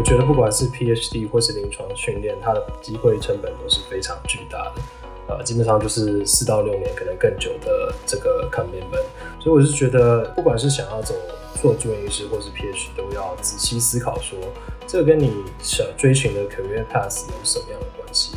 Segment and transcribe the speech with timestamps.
[0.00, 4.80] 我觉得不管是 PhD 或是临床训练，它的机会成本都是非常巨大的。
[5.28, 9.04] 呃，基本上就是四到六年，可能更久的这个 commitment。
[9.38, 11.14] 所以我是觉得，不管是想要走
[11.60, 14.38] 做住院医师，或是 PhD，都要仔细思考说，
[14.86, 18.36] 这跟你想追寻的 career path 有什么样的关系。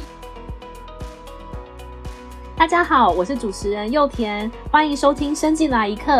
[2.57, 6.11] 大家好，我是主持人祐恬，欢迎收听《生技来一刻》。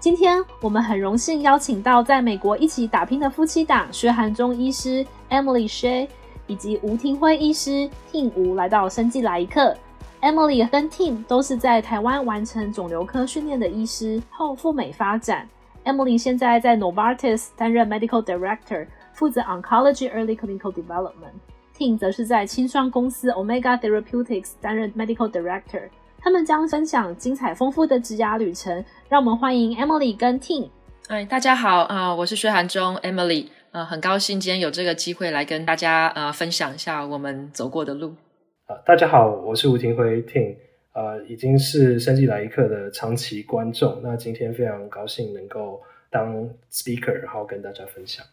[0.00, 6.08] 今天我们很荣幸邀请到在美国一起打拼的夫妻档薛涵中医师 Emily Shea
[6.46, 9.76] 以及吴廷辉医师 Tim 吴来到《生技来一课》。
[10.22, 15.48] Emily 跟 Tim 都是在台湾完成肿瘤科训练的医师后赴美发展。
[15.84, 21.34] Emily 现在在 Novartis 担任 Medical Director，负责 Oncology Early Clinical Development。
[21.76, 25.88] Tim 则是在清创公司 Omega Therapeutics 担任 Medical Director。
[26.20, 28.84] 他们将分享精彩丰富的职涯旅程。
[29.08, 30.68] 让我们欢迎 Emily 跟 Tim。
[31.08, 38.14] 哎，大家好啊，我是薛涵中 Emily，呃，很高兴今天有这个机会来跟大家呃分享一下我们走过的路。
[38.66, 40.56] 啊，大家好，我是吴廷辉 Tim，
[40.92, 45.80] 呃，已经是生技来一课的长期观众，那今天非常高兴能够
[46.10, 46.34] 当
[46.70, 48.26] speaker，然后跟大家分享。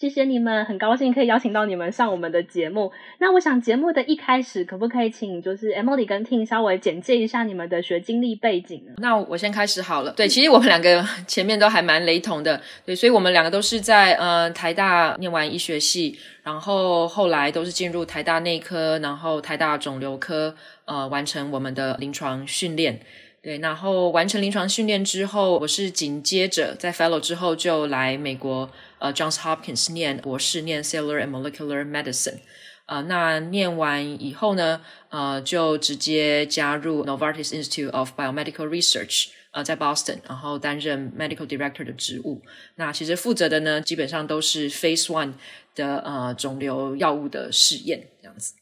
[0.00, 2.90] 谢谢你们，很高兴可以邀请到你们上我们的节目。
[3.18, 8.82] 那我想节目的一开始，可不可以请就是 Emily 跟 Tim 稍微简介一下你们的学经历背景？
[8.96, 10.12] 那我先开始好了。
[10.12, 20.54] 对，其实我们两个前面都还蛮雷同的，对，所以我们两个都是在呃台大念完医学系，然后后来都是进入台大内科，然后台大肿瘤科，
[20.86, 23.00] 呃，完成我们的临床训练。
[23.42, 32.40] 对，然后完成临床训练之后，我是紧接着在 Fellow 之后就来美国，呃，Johns Hopkins 念博士，念 Cellular and Molecular Medicine。
[32.84, 42.42] 呃，那念完以后呢，呃，就直接加入 Novartis Institute of Biomedical Research，呃，在 Boston，然后担任 Medical Director 的职务。
[42.74, 45.32] 那其实负责的呢，基本上都是 Phase One
[45.74, 48.52] 的呃肿瘤药物的试验这样子。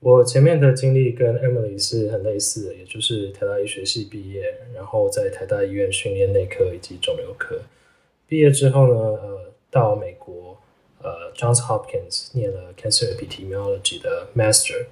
[0.00, 7.60] 我前面的经历跟 Emily 是很类似的，也就是台大医学系毕业，然后在台大医院训练内科以及肿瘤科。
[8.26, 10.56] 毕业之后呢，呃，到美国，
[11.02, 14.86] 呃，Johns Hopkins 念了 Cancer Epidemiology 的 Master。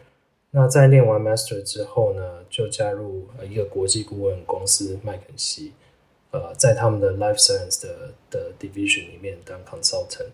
[0.50, 5.72] 那在念完 Master 之后呢，就加入一个国际顾问公司麦肯锡，
[6.32, 10.32] 呃，在他们的 Life Science 的的 Division 里面当 Consultant。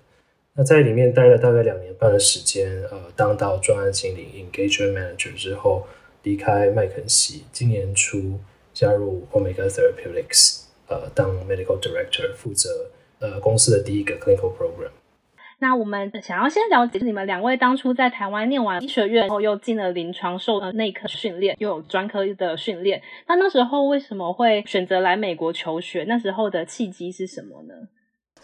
[0.57, 5.85] 那在里面待了大概两年半的时间，呃，当到专案经理 Engagement Manager 之后，
[6.23, 8.39] 离开麦肯锡，今年初
[8.73, 12.69] 加入 Omega Therapeutics，呃，当 Medical Director，负责
[13.19, 14.91] 呃公司的第一个 Clinical Program。
[15.59, 26.05] 那我们想要先了解，你们两位当初在台湾念完医学院后，又进了临床受呃内科训练，又有专科的训练，那那时候为什么会选择来美国求学？
[26.07, 27.75] 那时候的契机是什么呢？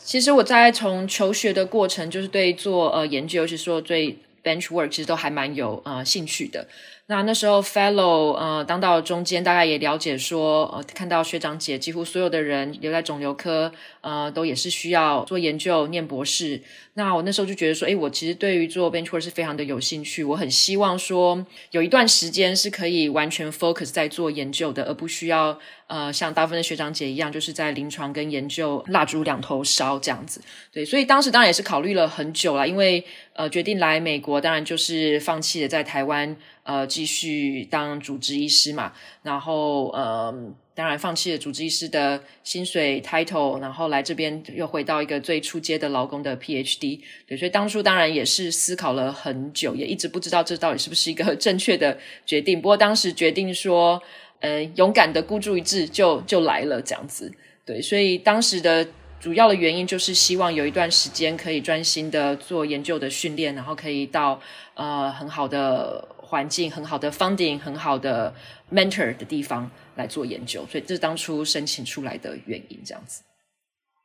[0.03, 6.67] 其实我在从求学的过程，就是对做呃研究，尤其是说对 bench work，其实都还蛮有呃兴趣的。
[7.11, 16.63] 那那时候 fellow 呃当到中间，大概也了解说，呃看到学长姐几乎所有的人留在肿瘤科，呃都也是需要做研究念博士。
[16.95, 20.23] 那我那时候就觉得说，诶，我其实对于做 bench work 是非常的有兴趣。
[20.23, 30.41] 我很希望说有一段时间是可以完全 focus 在做研究的，而不需要呃像大部分的学长姐一样，就是在临床跟研究蜡烛两头烧这样子。
[30.73, 36.37] 对，所以当时当然也是考虑了很久了，因为呃决定来美国，当然就是放弃了在台湾。
[36.71, 38.93] 呃，继续当主治医师嘛，
[39.25, 40.33] 然后呃，
[40.73, 52.63] 当然放弃了主治医师的薪水 title，然后来这边又回到一个最初阶的劳工的 PhD，对，所以当初当然也是思考了很久，也一直不知道这到底是不是一个 正确的决定。
[52.63, 54.01] 不过当时决定说，
[54.39, 57.33] 呃，勇敢的孤注一掷就就来了这样子，
[57.67, 58.87] 对，所以当时的
[59.19, 64.41] 主要的原因就是希望有一段时间可以专心的做研究的训练，然后可以到
[64.75, 66.07] 呃很好的。
[66.31, 68.33] 环境很好的 funding，很好的
[68.73, 72.79] mentor 的地方来做研究，所以这是当初申请出来的原因。
[72.85, 73.25] 这样子，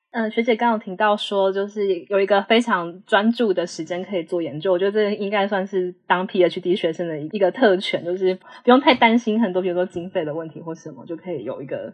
[0.10, 8.33] 嗯，学姐刚刚有听到说，就是有一个非常专注的时间可以做研究，我觉得这应该算是当 PhD 学生的一个特权，就是
[8.63, 11.94] 不用太担心很多，比如说经费的问题或什么，就可以有一个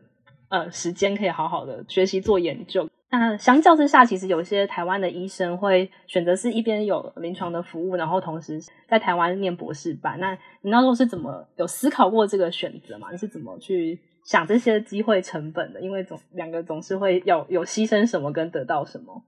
[0.50, 2.90] 呃时间可以好好的学习做研究。
[3.12, 10.18] 那相较之下，其实有些台湾的医生会选择是一边有临床的服务，然后同时在台湾念博士班。
[10.20, 10.32] 那
[10.62, 13.10] 你那时候是怎么有思考过这个选择吗？
[13.12, 15.82] 你是怎么去想这些机会成本的？
[15.82, 19.22] 因为总两个总是会有有牺牲什么跟得到什么。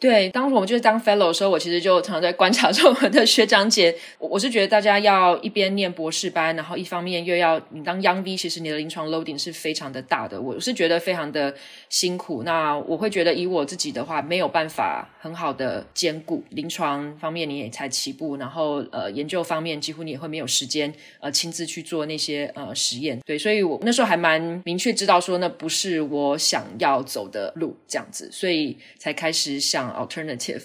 [0.00, 3.94] 对，当时我们就是当 fellow 的时候，我其实就常常在观察着我们的学长姐。
[4.18, 10.40] 我我是觉得大家要一边念博士班，然后一方面又要你当 young V，其实你的临床 loading 是非常的大的。
[10.40, 11.54] 我是觉得非常的
[11.88, 12.42] 辛苦。
[12.42, 23.20] 那我会觉得以我自己的话，没有办法很好的兼顾临床方面，你也才起步，然后呃研究方面几乎你也会没有时间呃亲自去做那些呃实验。
[23.24, 30.62] 对，所以我那时候还蛮明确知道说那不是我想要走的路，这样子，所以才开始想 alternative。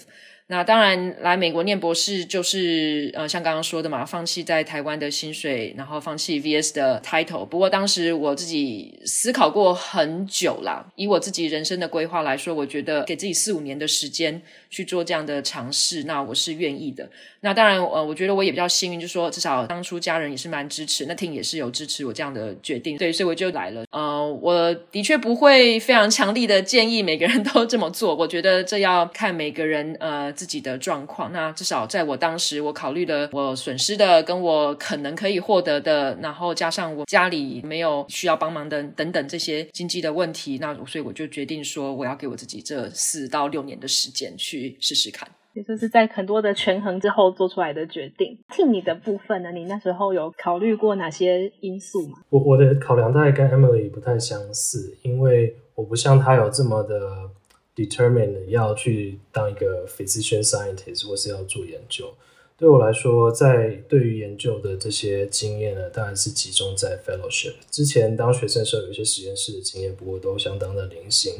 [0.50, 7.44] 那当然，来美国念博士就是呃，像刚刚说的嘛，放弃在台湾的薪水，然后放弃 VS 的 title。
[7.44, 17.08] 不过当时我自己思考过很久啦，以我自己人生的规划来说，我觉得给自己四五年的时间去做这样的尝试，那我是愿意的。
[17.40, 23.84] 那当然，呃，我觉得我也比较幸运，就是说至少当初家人也是蛮支持，那 Ting 也是有支持我这样的决定，对，所以我就来了。
[23.92, 31.32] 呃，我的确不会非常强力的建议每个人 都这么做，我觉得这要看每个人呃自己的状况。
[31.32, 45.28] 那至少在我当时，我考虑了我损失的跟我可能可以获得的，然后加上我家里没有需要帮忙的等等这些经济的问题，那所以我就决定说我要给我自己这四到六年的时间去试试看。
[45.54, 48.38] 也就是在很多的权衡之后做出来的决定。
[48.54, 49.50] 听你的部分呢？
[49.50, 52.18] 你那时候有考虑过哪些因素吗？
[52.30, 57.28] 我我的考量大概跟 Emily 不太相似，因为我不像她有这么的
[57.74, 62.14] determined 要去当一个 physician scientist 或是要做研究。
[62.56, 67.54] 对我来说，在对于研究的这些经验呢，当然是集中在 fellowship。
[67.70, 71.32] 之前当学生的时候有一些实验室的经验，不过都相当的零星。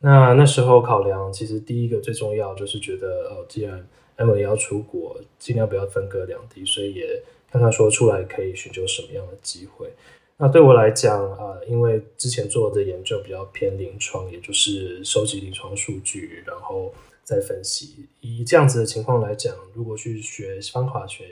[0.00, 3.84] 那那时候考量，其实第一个最重要就是觉得，哦，既然
[4.16, 9.92] Emily 要出国，尽量不要分隔两地，所以也看看说出来可以寻求什么样的机会。
[10.36, 16.94] 那对我来讲，啊、呃，因为之前做的研究比较偏临床，也就是收集临床数据，然后
[17.24, 18.06] 再分析。
[18.20, 21.24] 以这样子的情况来讲，如果去学方法学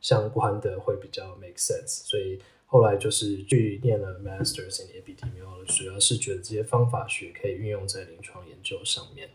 [0.00, 2.08] 相关的，会比较 make sense。
[2.08, 2.38] 所以。
[2.74, 9.28] 后来就是去念了 Masters in Epidemiology，主要是觉得这些方法学可以运用在临床研究上面。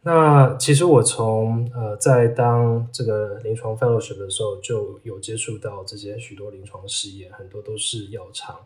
[0.00, 8.56] 那其实我从呃在当这个临床 fellowship 的时候，就有接触到这些许多临床试验，很多都是药厂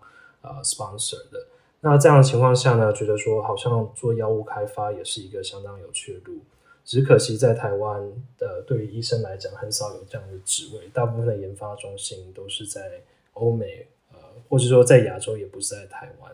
[0.43, 1.49] 啊、呃、sponsor 的。
[1.81, 6.39] 那这样的情况下呢，觉得说好像做药物开发也是一个相当有趣的路。
[6.85, 8.01] 只可惜在台湾
[8.39, 13.03] 的、呃、对于医生来讲，很少有这样的职位，大部分的研发中心都是在。
[13.33, 14.19] 欧美，呃，
[14.49, 16.31] 或者说在亚洲也不是在台湾，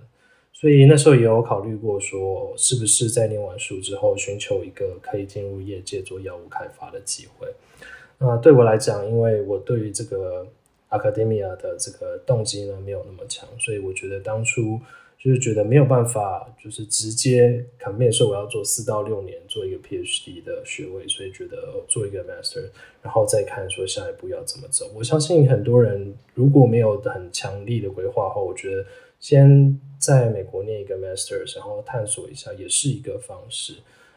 [0.53, 7.49] 所以那时候也有考虑过，说是不是在念完书之后寻求一个可以进入业界做药物开发的机会。
[8.19, 10.47] 那对我来讲，因为我对于这个
[10.91, 14.81] academia 的这个动机呢没有那么强，所以我觉得当初。
[15.19, 22.71] 就是觉得没有办法，就是直接 commit 说我要做四到六年做一个 PhD 的学位，所以觉得做一个 Master，
[23.03, 24.89] 然后再看说下一步要怎么走。
[24.95, 28.87] 我相信很多人如果没有很强力的规划后，我觉得
[29.19, 33.75] 先在美国念一个 Master，然后探索一下也是一个方式。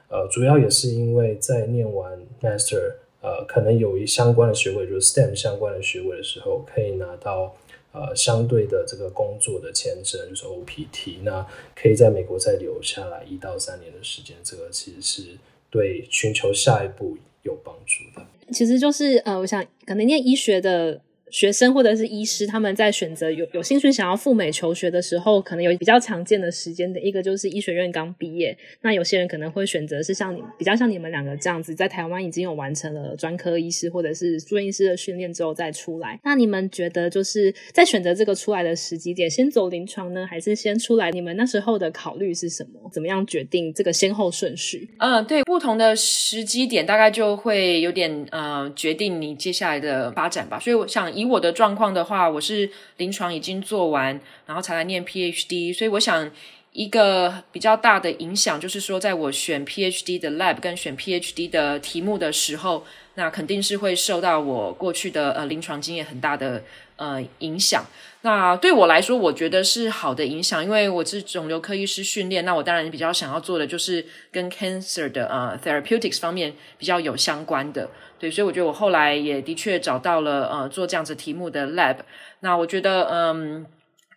[0.07, 7.55] 呃，主要也是因为在念完 Master，呃，可能有一相关的学位，就是 STEM 相关的学位的时候，可以拿到。
[7.91, 11.45] 呃，相对的这个工作的签证就是 OPT，那
[11.75, 15.37] 可以在美国再留下来一到三年的时间，这个其实是
[15.69, 18.25] 对寻求下一步有帮助的。
[18.51, 21.01] 其实就是呃，我想可能念医学的。
[21.31, 28.55] 学生或者是医师，他们在选择有有兴趣想要赴美求学的时候，可能有比较常见的时间的一个就是医学院刚毕业。
[28.81, 36.19] 那有些人可能会选择是像你比较像你们两个这样子，在台湾已经有完成了专科医师或者是住院医师的训练之后再出来。
[36.25, 41.11] 那你们觉得就是在选择这个出来的时机点，先走临床呢，还是先出来？
[41.11, 42.89] 你们那时候的考虑是什么？
[42.91, 44.89] 怎么样决定这个先后顺序？
[44.97, 50.59] 嗯，对，不同的时机点大概就会有点呃决定你接下来的发展吧。
[50.59, 51.09] 所以我想。
[51.21, 56.29] 以我的状况的话，我是临床已经做完，然后才来念 PhD，所以我想
[56.73, 62.85] 一个比较大的影响就是说，在我选 PhD 的 lab 跟选 PhD 的题目的时候，
[63.15, 66.63] 那肯定是会受到我过去的呃临床经验很大的
[66.95, 67.85] 呃影响。
[68.21, 77.89] 那对我来说，我觉得是好的影响，因为我是肿瘤科医师训练，那我当然比较想要做的就是跟 cancer 的呃 therapeutics 方面比较有相关的。
[78.21, 81.97] 对，所以我觉得我后来也的确找到了呃做这样子题目的 lab。
[82.41, 83.65] 那我觉得嗯，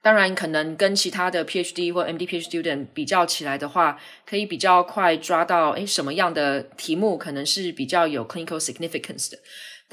[0.03, 9.39] 当然可能跟其他的 PhD 或 MD PhD student 比较起来的话，可以比较快抓到诶什么样的题目可能是比较有 clinical significance 的。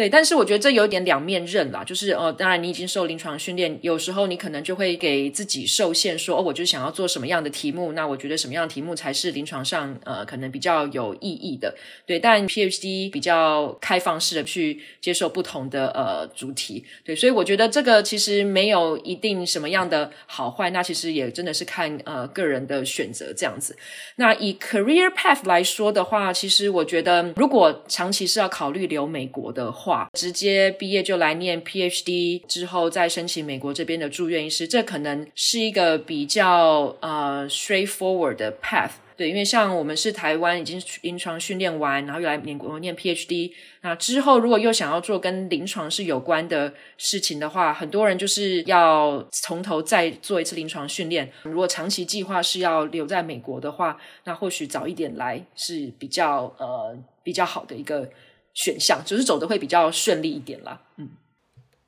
[0.02, 11.76] 对，但是我觉得这有点两面刃啦，就是呃，当然你已经受临床训练，有时候你可能就会给自己受限说，说哦，我就想要做什么样的题目，那我觉得什么样的题目才是临床上呃可能比较有意义的。
[12.08, 23.78] 对，但 PhD 比较开放式的去接受不同的呃主题，对，所以我觉得这个其实没有一定什么样的好坏，那其实也真的是看呃个人的选择这样子。
[24.16, 38.92] 那以 career path 来说的话，其实我觉得如果长期是要考虑留美国的话，直接毕业就来念 PhD 之后再申请美国这边的住院医师，这可能是一个比较呃 straightforward 的 path。
[39.18, 51.32] 对，因为像我们是台湾已经临床训练完，然后又来美国念 PhD，那之后如果又想要做跟临床是有关的事情的话，很多人就是要从头再做一次临床训练。
[51.44, 58.10] 如果长期计划是要留在美国的话，那或许早一点来是比较呃比较好的一个。
[58.54, 60.82] 选项就是走的会比较顺利一点啦。
[60.98, 61.10] 嗯，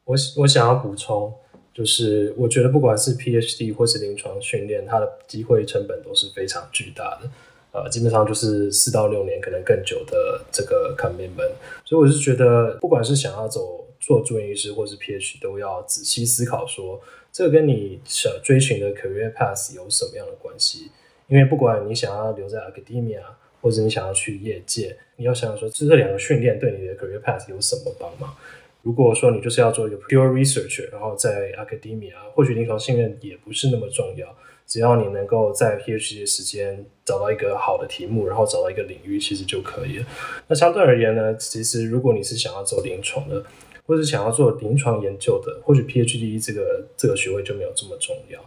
[0.05, 1.33] 我我想要补充，
[1.73, 7.29] 就是我觉得不管是 PhD 或是临床训练，它的机会成本都是非常巨大的。
[7.71, 11.51] 呃，基本上就是四到六年，可能更久的这个 commitment。
[11.83, 17.01] 所以我是觉得，不管是想要走做住院医师，或是 PhD，都要仔细思考说，
[17.31, 20.91] 这个跟你想追寻的 career path 有什么样的关系？
[21.27, 23.21] 因为不管你想要留在 academia。
[23.63, 28.35] 或者你想要去业界，你要想想说，这两个训练对你的 career path 有什么帮忙？
[28.81, 34.35] 如果说你就是要做一个 pure researcher，然后在 academia，或许临床训练也不是那么重要，
[34.67, 40.05] 只要你能够在 PhD 的时间找到一个好的题目，然后找到一个领域，其实就可以了。
[40.49, 43.41] 那相对而言呢，其实如果你是想要走临床的，
[43.85, 48.43] 或者想要做临床研究的，或许 PhD 这个这个学位就没有这么重要。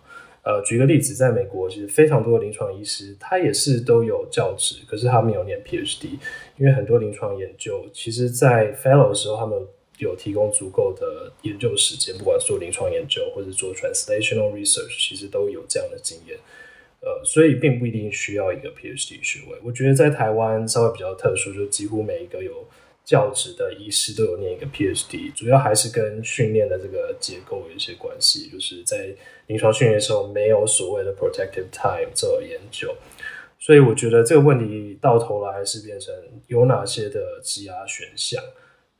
[0.46, 6.10] 呃，举个例子，在美国其实非常多的临床医师，他也是都有教职，可是他没有念 PhD，
[6.56, 9.58] 因为很多临床研究，其实，在 Fellow 的时候，他们
[9.98, 16.38] 有提供足够的研究时间，不管做临床研究或者做 Translational Research，其实都有这样的经验。
[17.00, 19.58] 呃，所以并不一定需要一个 PhD 学位。
[19.64, 22.64] 我觉得在台湾稍微比较特殊，就几乎每一个有
[23.06, 29.14] 教职的医师都有念一个 PhD，主要还是跟训练的这个结构有一些关系，就是在
[29.46, 32.92] 临床训练的时候没有所谓的 protective time 做研究，
[33.60, 36.12] 所以我觉得这个问题到头来还是变成
[36.48, 38.42] 有哪些的职涯选项，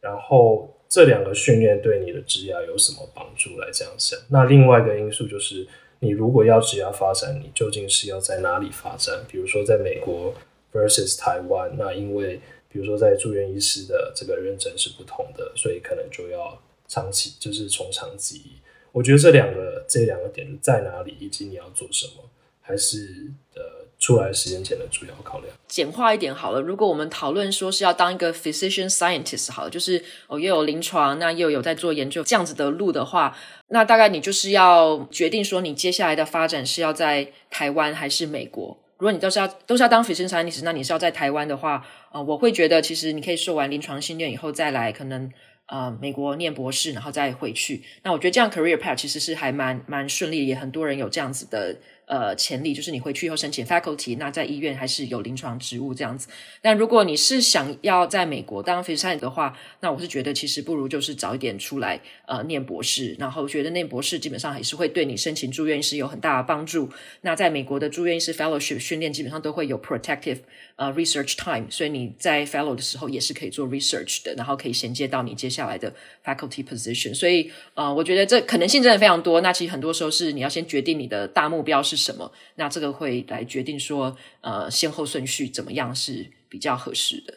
[0.00, 4.16] 然后这两个训练对你的职涯有什么帮助来这样想。
[4.30, 5.66] 那另外一个因素就是，
[5.98, 9.24] 你如果要职涯发展，你究竟是要在哪里发展？
[9.26, 10.32] 比如说在美国
[10.72, 12.40] versus 台湾，那因为
[12.76, 18.60] 比如说在住院医师的这个认证是不同的，所以可能就要长期就是从长计议。
[18.92, 22.28] 我觉得这两个这两个点在哪里，以及你要做什么，
[22.60, 23.62] 还是呃
[23.98, 25.50] 出来实验前的主要考量。
[25.66, 33.34] 简化一点好了，如果我们讨论说是要当一个 physician scientist 好了，就是哦又有临床，那又有在做研究这样子的路的话，
[33.68, 38.78] 那大概你就是要决定说你接下来的发展是要在台湾还是美国。
[38.98, 45.30] 如果你都是要都是要当 physician scientist，那你是要在台湾的话，呃，我会觉得其实你可以受完临床训练以后再来可能。
[45.68, 47.82] 呃，美国念博士，然后再回去。
[48.04, 51.76] 那我觉得这样 career path 其实是还蛮蛮顺利，也很多人有这样子的。
[52.06, 56.28] 呃，潜力就是你回去以后申请 faculty，那在医院还是有临床职务这样子。
[56.62, 66.88] 但如果你是想要在美国当 physician 的话，那我是觉得其实不如就是早一点出来呃念博士，然后觉得念博士基本上还是会对你申请住院医师有很大的帮助。
[67.22, 70.38] 那在美国的住院医师 fellowship 训练基本上都会有 protective
[70.76, 75.92] 呃 research time，所以你在 fellow 的时候也是可以做 research 的，然后可以衔接到你接下来的
[76.24, 77.14] faculty position。
[77.14, 79.40] 所以呃，我觉得这可能性真的非常多。
[79.40, 81.96] 那其实很多时候是你要先决定你的大目标是。
[81.96, 82.30] 什么？
[82.54, 87.32] 那这个会来决定说，呃，先后顺序怎么样是比较合适的。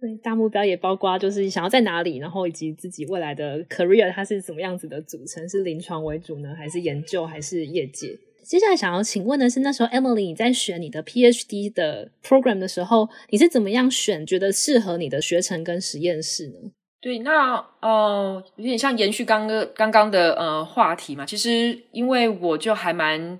[0.00, 8.18] 对，大目标也包括就是想要在哪里，然后以及自己未来的 career 它是怎么样子的组成，是临床为主呢，还是研究，还是业界？
[8.48, 16.70] 接下来想要请问的是，那时候 Emily 你在选你的 PhD 的 program 的时候，你是怎么样选，觉得适合你的学程跟实验室呢？
[17.02, 21.26] 对，那呃，有点像延续刚刚刚刚的呃话题嘛。
[21.26, 23.38] 其实因为我就还蛮。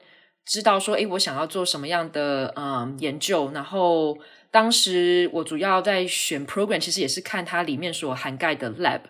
[0.50, 4.16] 知道说，诶，我想要做什么样的嗯研究，然后
[4.50, 9.00] 当时我主要在选 program，其实也是看它里面所涵盖的 lab。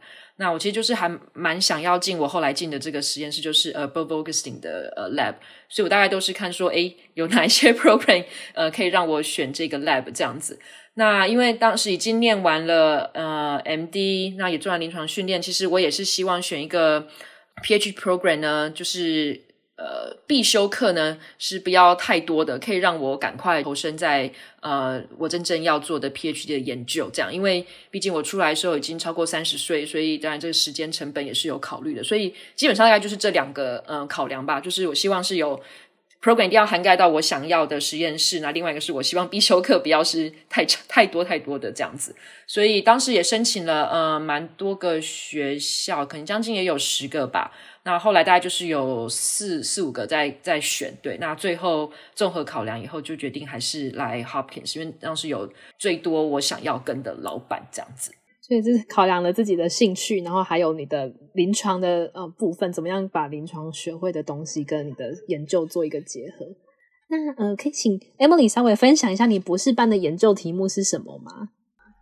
[0.41, 5.35] 那我其实就是还蛮想要进我后来进的这个实验室，就是呃，Bob Augustine 的呃 lab。
[5.69, 10.59] 所以我大概都是看说，诶，有哪一些 program 呃可以让我选这个 lab 这样子。
[10.95, 17.09] 那因为当时已经念完了呃 MD，那也做完临床训练，其实我也是希望选一个
[17.65, 19.48] PhD program 呢，就是。
[19.79, 27.09] 呃，必修课呢是不要太多的，可以让我赶快投身在呃我真正要做的 PhD 的研究。
[27.13, 32.03] 这样，因为毕竟我出来的时候已经超过三十岁，所以当然这个时间成本也是有考虑的。
[32.03, 35.61] 所以基本上大概就是这两个嗯、呃、考量吧，就是我希望是有
[36.23, 42.15] program 一定要涵盖到我想要的实验室，那另外一个是我希望必修课不要是太太多太多的这样子。
[42.47, 47.53] 所以当时也申请了呃蛮多个学校，可能将近也有十个吧。
[47.85, 58.13] 那后来大概就是有四四五个在在选，对，那最后综合考量以后，就决定还是来 Hopkins，因为当时有最多我想要跟的老板这样子。
[58.49, 66.47] 所以这是考量了自己的兴趣，然后还有你的临床的呃部分，怎么样把临床学会的东西跟你的研究做一个结合。
[67.11, 71.51] 那呃，可以请 Emily 稍微分享一下你博士班的研究题目是什么吗？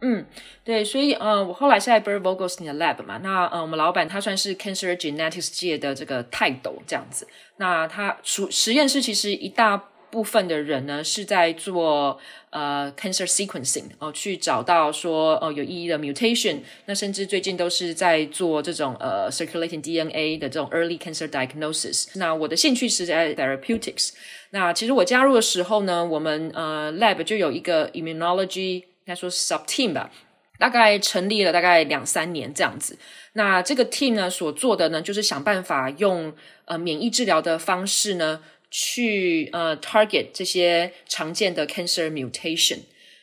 [0.01, 0.25] 嗯，
[0.63, 7.27] 对，所以呃，我后来是在 b e r v o g e l s 的 lab 嘛，那呃，我们老板他算是 cancer genetics 界的这个泰斗这样子。
[7.57, 12.19] 那他实实验室其实一大部分的人呢是在做
[12.51, 16.61] 呃 cancer sequencing 哦、去找到说哦、有意义的 mutation。
[16.87, 22.09] 那甚至最近都是在做这种呃 circulating DNA 的这种 early cancer diagnosis。
[22.15, 24.13] 那我的兴趣是在 therapeutics。
[24.51, 28.85] 那其实我加入的时候呢，我们呃 lab 就有一个 immunology。
[29.07, 30.11] 应该说 sub team 吧，
[30.59, 32.99] 大概成立了大概两三年这样子。
[33.35, 36.35] 那这个 team 呢，所做的呢，就是想办法用
[36.65, 38.41] 呃免疫治疗的方式呢，
[38.79, 42.81] 去呃 target 这些常见的 cancer mutation。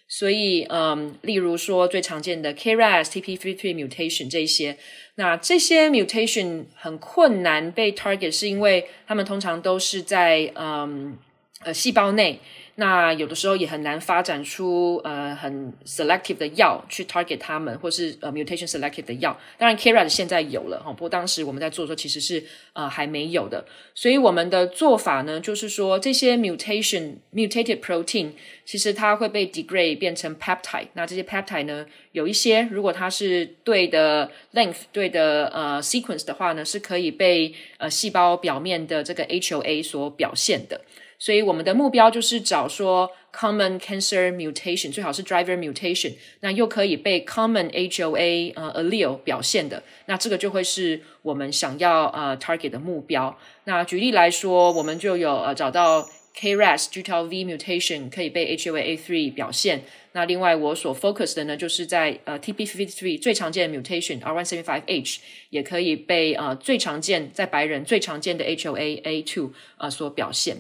[0.08, 4.76] 所以嗯，例如说最常见的 KRAS、TP53 mutation 这些，
[5.16, 11.16] 那这些 mutation 很困难被 target，是因为它们通常都是在嗯
[11.64, 12.40] 呃细胞内。
[12.76, 19.40] 那有的时候也很难发展出呃很 selective 的药去 target 他们，或是呃 mutation selective 的药。
[19.60, 23.64] 当然 KRAS 现在有了哈，不过当时我们在做的时候其实是呃还没有的。
[23.94, 28.32] 所以我们的做法呢，就是说这些 mutation mutated protein
[28.66, 30.88] 其实它会被 degrade 变成 peptide。
[30.94, 40.82] 那这些 peptide 呢，有一些如果它是对的 length 对的呃 sequence 的话呢，是可以被呃细胞表面的这个 HLA 所表现的。
[41.24, 46.12] 所以我们的目标就是找说 common cancer mutation，最好是 driver mutation，
[46.42, 53.40] 那又可以被 common HOA 呃 allele 表现的，那这个就会是我们想要呃 target 的目标。
[53.64, 59.84] 那举例来说，我们就有呃找到 KRAS G12V mutation 可以被 HOA A3 表现。
[60.12, 65.20] 那另外我所 focus 的呢，就是在呃 TP53 最常见的 mutation R175H
[65.52, 70.58] 也可以被呃最常见在白人最常见的 HOA A2 呃所表现。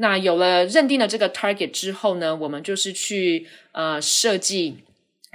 [0.00, 4.78] 那有了认定了这个 target 之后呢，我们就是去呃设计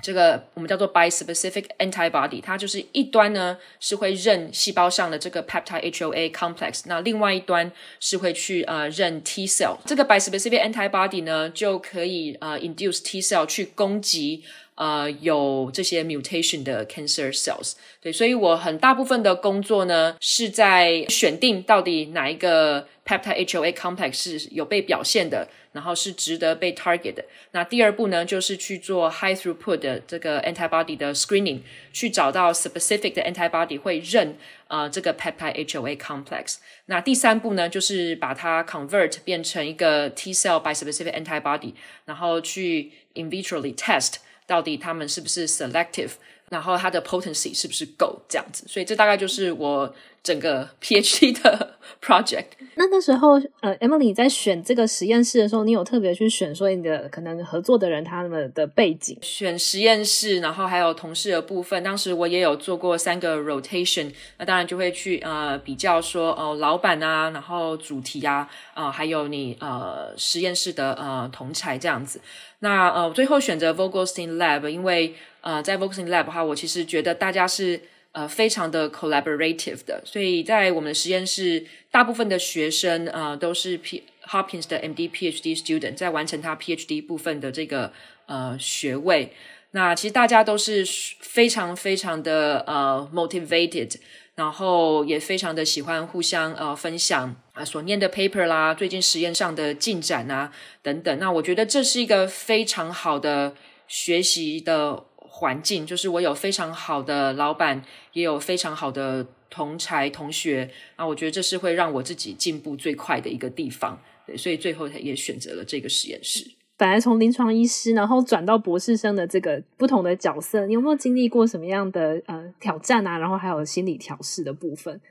[0.02, 9.78] 这个我们叫做 bispecific antibody，它就是一端呢是会认细胞上的这个 peptide HLA complex，那另外一端是会去呃认 T cell。
[9.86, 14.43] 这个 bispecific antibody 呢就可以呃 induce T cell 去攻击。
[14.75, 27.23] 呃，有这些 mutation 的 cancer cells，对，所以我很大部分的工作呢是在选定到底哪一个 peptide HLA complex 是有被表现的，然后是值得被 target 的。
[27.51, 31.59] 那第二步呢，就是去做 high throughput 的这个 antibody 的 screening，
[31.91, 34.36] 去找到 specific 的 antibody 会认
[34.69, 36.55] 呃这个 peptide HLA complex。
[36.88, 41.73] 那第三步呢，就是把它 convert 变成一个 T cell bispecific antibody，
[42.05, 44.15] 然后去 in vitrally test。
[44.45, 46.12] 到底他们是不是 selective，
[46.49, 48.63] 然后它的 potency 是不是够这样子？
[48.67, 52.45] 所以这大概就是我整个 PhD 的 project。
[52.75, 59.17] 那那时候，呃，Emily 在选这个实验室的时候，你有特别去选说你的可能合作的人他们的背景？
[59.21, 61.84] 选实验室，然后还有同事的部分。
[61.84, 72.19] 当时我也有做过三个 rotation，那当然就会去呃比较说哦、呃，老板啊，然后主题啊，啊、呃，还有你呃实验室的呃同才这样子。
[72.60, 77.79] 那呃，最后选择 Vogelstein Lab，因为呃，在 Voxing Lab 的话，我其实觉得大家是
[78.13, 87.93] 呃非常的 collaborative 的，所以在我们的实验室，大部分的学生呃都是 P Hopkins 的 MD PhD student，在完成他 PhD 部分的这个
[88.25, 89.34] 呃学位。
[89.71, 90.84] 那其实大家都是
[91.19, 93.97] 非常非常的呃 motivated。
[94.36, 100.51] 然后也非常的喜欢互相呃分享啊所念的 paper 啦，最近实验上的进展啊
[100.82, 101.19] 等等。
[101.19, 103.53] 那我觉得这是一个非常好的
[103.88, 105.03] 学习的
[105.43, 110.71] 环境，就是我有非常好的老板，也有非常好的同才同学。
[110.97, 113.99] 那我觉得这是会让我自己进步最快的一个地方。
[114.25, 116.49] 对，所以最后也选择了这个实验室。
[116.77, 123.17] 本来从临床医师，然后转到博士生的这个不同的角色，你有没有经历过什么样的呃挑战啊？
[123.17, 125.01] 然后还有心理调试的部分？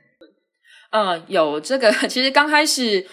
[0.89, 3.05] 嗯，有这个， 其实刚开始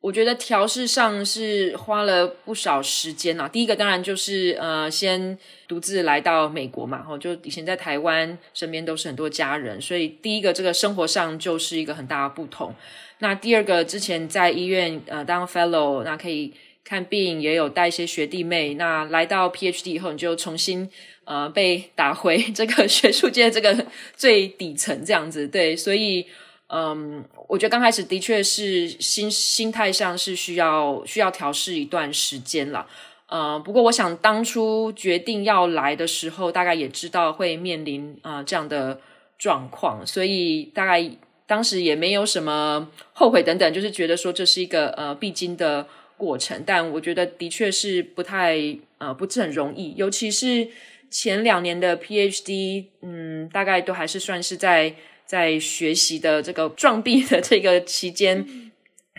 [0.00, 3.46] 我觉得调试上是花了不少时间啊。
[3.46, 12.74] 第一个当然就是呃，先独自来到美国嘛，哈，就以前在台湾身边都是很多家人，所以第一个这个生活上就是一个很大的不同。
[13.18, 18.72] 那第二个之前在医院呃当 fellow，那可以看病，也有带一些学弟妹。
[18.74, 20.88] 那来到 PhD 以后，你就重新
[21.24, 23.84] 呃被打回 这个学术界这个
[24.16, 26.26] 最底层这样子，对，所以。
[26.72, 32.86] 嗯，我觉得刚开始的确是心心态上是需要需要调试一段时间了。
[33.26, 39.00] 呃，不过我想当初决定要来的时候，大概也知道会面临啊、呃、这样的
[39.36, 41.10] 状况，所以大概
[41.44, 46.62] 当时也没有什么后悔等等，就是觉得说这是一个呃必经的过程。
[46.64, 50.68] 但我觉得的确是不太呃不是很容易，尤其是
[51.10, 54.94] 前两年的 PhD，嗯，大概都还是算是在。
[55.30, 58.44] 在学习的这个撞壁的这个期间，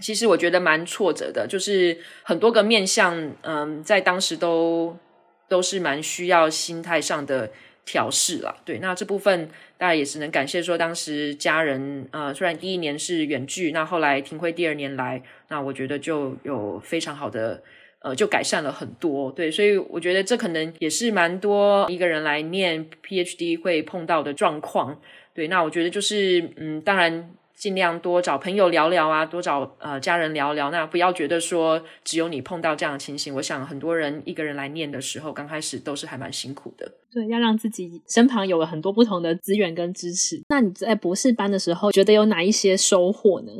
[0.01, 4.97] 其实我觉得蛮挫折的，就是很多个面向，嗯，在当时都
[5.47, 7.49] 都是蛮需要心态上的
[7.85, 8.53] 调试啦。
[8.65, 9.47] 对，那这部分
[9.77, 17.63] 大家也是能感谢说，当时家人，呃，虽然第一年是远距，那后来廷辉第二年来，那我觉得就有非常好的，
[17.99, 19.31] 呃，就改善了很多。
[19.31, 24.99] 对，所以我觉得这可能也是蛮多一个人来念 PhD 会碰到的状况。
[25.33, 30.71] 对，那我觉得就是，嗯，当然尽量多找朋友聊聊啊，多找呃家人聊聊。
[30.71, 33.33] 那不要觉得说只有你碰到这样的情形。
[33.35, 36.91] 我想很多人一个人来念的时候，刚开始都是还蛮辛苦的。
[37.11, 40.41] 对，要让自己身旁有了很多不同的资源跟支持。
[40.49, 43.51] 那你在博士班的时候，觉得有哪一些收获呢？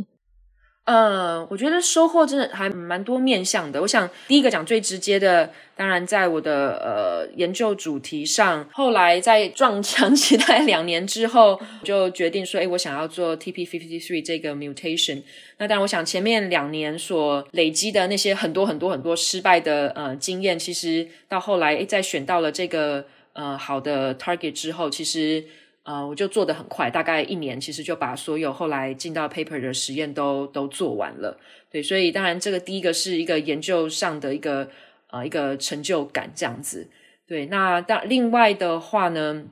[0.86, 3.80] 呃，我觉得收获真的还蛮多面向的。
[3.82, 15.22] 我想第一个讲最直接的，当然在我的呃研究主题上，后来在撞墙 期待两年之后，就决定说，诶，我想要做 TP53 这个 mutation。
[15.60, 25.46] 那当然，我想前面两年所累积的那些很多很多很多失败的呃经验，其实到后来诶，在选到了这个呃好的 target 之后，其实。
[25.84, 31.40] 呃，我就做的很快，大概一年，其实就把所有后来进到 paper 的实验都都做完了。
[31.72, 34.70] 对，所以当然这个第一个是一个研究上的一个
[35.10, 36.88] 呃一个成就感这样子。
[37.26, 39.44] 对，那当另外的话呢，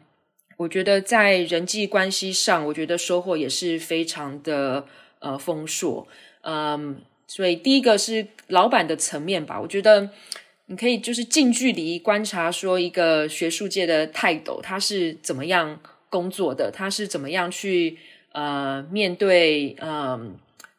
[0.58, 4.86] 我觉得在人际关系上，我觉得收获也是非常的
[5.18, 6.08] 呃丰硕。
[6.42, 10.12] 嗯，所以第一个是老板的层面吧，我觉得
[10.68, 15.80] 你可以就是近距离观察说一个学术界的泰斗他是怎么样。
[16.10, 17.98] 工作的他是怎么样去
[18.32, 20.32] 呃面对嗯、呃、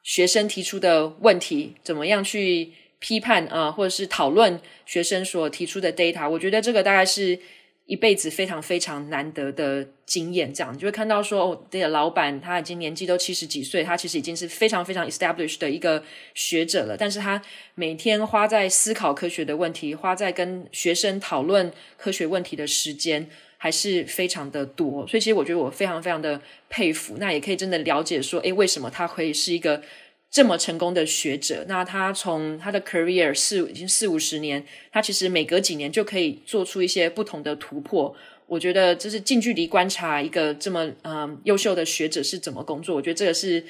[0.03, 6.29] 学生提出的问题，怎么样去批判啊、呃，或者是讨论学生所提出的 data？
[6.29, 7.39] 我觉得这个大概是
[7.87, 10.53] 一辈子非常非常难得的经验。
[10.53, 16.03] 这样你就会看到说，哦，这个老板他已经年纪都七十几岁，他其实已经是非常非常 established 的一个
[16.35, 17.41] 学者了，但是他
[17.75, 23.29] 每天花在思考科学的问题，花在跟学生讨论科学问题的时间。
[23.63, 27.17] 还是非常的多，所以其实我觉得我非常非常的佩服。
[27.19, 29.83] 那也可以真的了解说，诶，为什么他可以是一个
[30.31, 31.67] 这么成功的学者？
[31.69, 38.17] 那他从他的 career 四已经四五十年，他其实每隔几年就可以做出一些不同的突破。
[38.47, 42.97] 我觉得这是近距离观察一个这么嗯、优秀的学者是怎么工作。
[42.97, 43.63] 我觉得这个是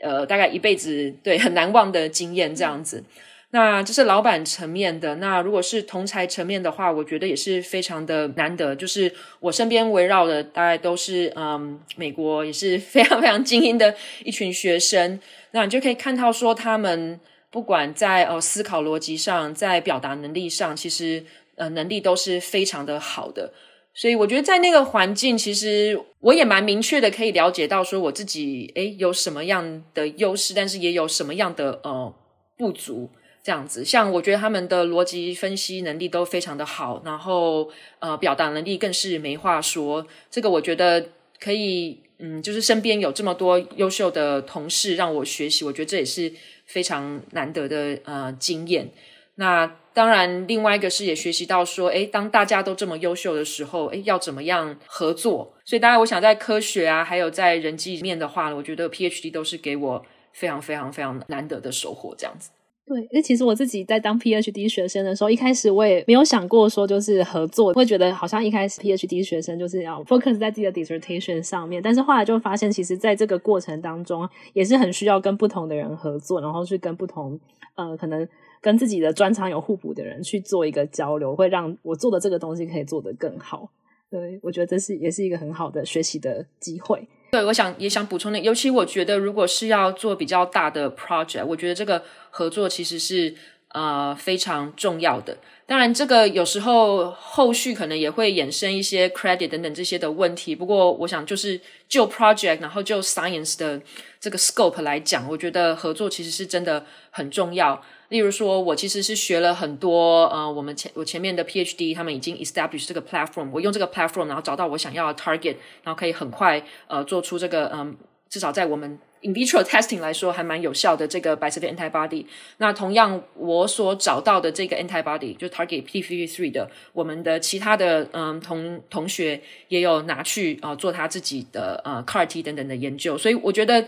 [0.00, 3.04] 呃大概一辈子对很难忘的经验这样子。
[3.50, 5.16] 那这是老板层面的。
[5.16, 8.76] 那如果是同才层面的话，我觉得也是非常的难得。
[8.76, 15.18] 就是我身边围绕的大概都是嗯，美国也是非常非常精英的一群学生。
[15.52, 17.18] 那你就可以看到说，他们
[17.50, 21.24] 不管在呃思考逻辑上，在表达能力上，其实
[21.56, 23.54] 呃能力都是非常的好的。
[23.94, 32.14] 所以我觉得在那个环境，其实我也蛮明确的可以了解到说，我自己诶有什么样的优势，但是也有什么样的呃
[32.58, 33.10] 不足。
[33.42, 40.06] 这样子，像我觉得他们的逻辑分析能力都非常的好，然后呃，表达能力更是没话说。
[40.30, 41.08] 这个我觉得
[41.40, 46.32] 可以，嗯，就是身边有这么多优秀的同事让我学习，我觉得这也是
[46.66, 48.90] 非常难得的呃经验。
[49.36, 55.54] 那当然，另外一个是也学习到说，诶，当大家都这么优秀的时候，诶，要怎么样合作？
[55.64, 62.50] 所以，当然，我想在科学啊，还有在人际面的话，我觉得 PhD 都是给我非常非常非常难得的收获，这样子。
[62.88, 77.38] 对，因为其实我自己在当 PhD 学生的时候，一开始我也没有想过说就是合作，会觉得好像一开始 PhD 学生就是要 focus 在自己的 dissertation 上面，但是后来就发现，其实在这个过程当中，也是很需要跟不同的人合作，然后去跟不同
[77.74, 78.26] 呃可能
[78.62, 83.70] 跟自己的专长有互补的人去做一个交流，会让我做的这个东西可以做得更好。
[84.10, 87.06] 对，我觉得这是也是一个很好的学习的机会。
[87.30, 93.34] 对，我想也想补充的，尤其我觉得，如果是要做比较大的 project，我觉得这个合作其实是
[93.72, 95.36] 呃非常重要的。
[95.66, 100.56] 当然，这个有时候后续可能也会衍生一些 credit 等等这些的问题。
[100.56, 103.78] 不过，我想就是就 project，然后就 science 的
[104.18, 107.82] 这个 scope 来讲，我觉得合作其实是真的很重要。
[108.08, 117.96] 例如说，我其实是学了很多呃，我们前我前面的 PhD 他们已经 establish 这个 platform，我用这个 platform，然后找到我想要的 target，然后可以很快呃做出这个嗯、
[118.28, 118.98] 至少在我们。
[119.20, 122.24] In vitro testing 来说还蛮有效的这个 bispecific antibody。
[122.58, 133.18] 那同样我所找到的这个 antibody 就 target p53 的，我们的其他的嗯同同学也有拿去、呃、做他自己的呃 CAR-T 等等的研究。
[133.18, 133.84] 所以我觉得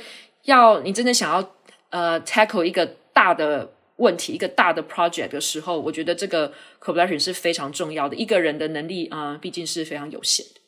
[0.47, 1.49] 要你真的想要
[1.91, 8.17] 呃 tackle 一个大的问题，一个大的 project 的时候，我觉得这个 collaboration 是非常重要的。
[8.17, 10.61] 一个人的能力啊、呃，毕竟是非常有限的。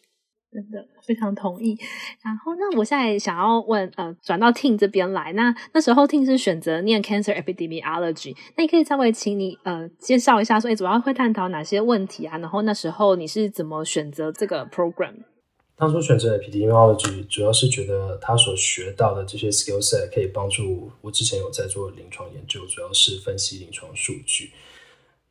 [0.52, 1.74] 真的非常同意。
[2.22, 5.32] 然后，那我现在想要问，呃，转到 Tim 这边来。
[5.32, 12.36] 那那时候 Tim 是选择念 Cancer Epidemiology，那你可以稍微请你呃介绍一下说，说诶主要会探讨哪些问题啊？
[12.36, 15.14] 然后那时候你是怎么选择这个 program？
[15.82, 24.52] 当初选择 Epidemiology，主要是觉得他所学到的这些 skill set 可以帮助我之前有在做临床研究，主要是分析临床数据。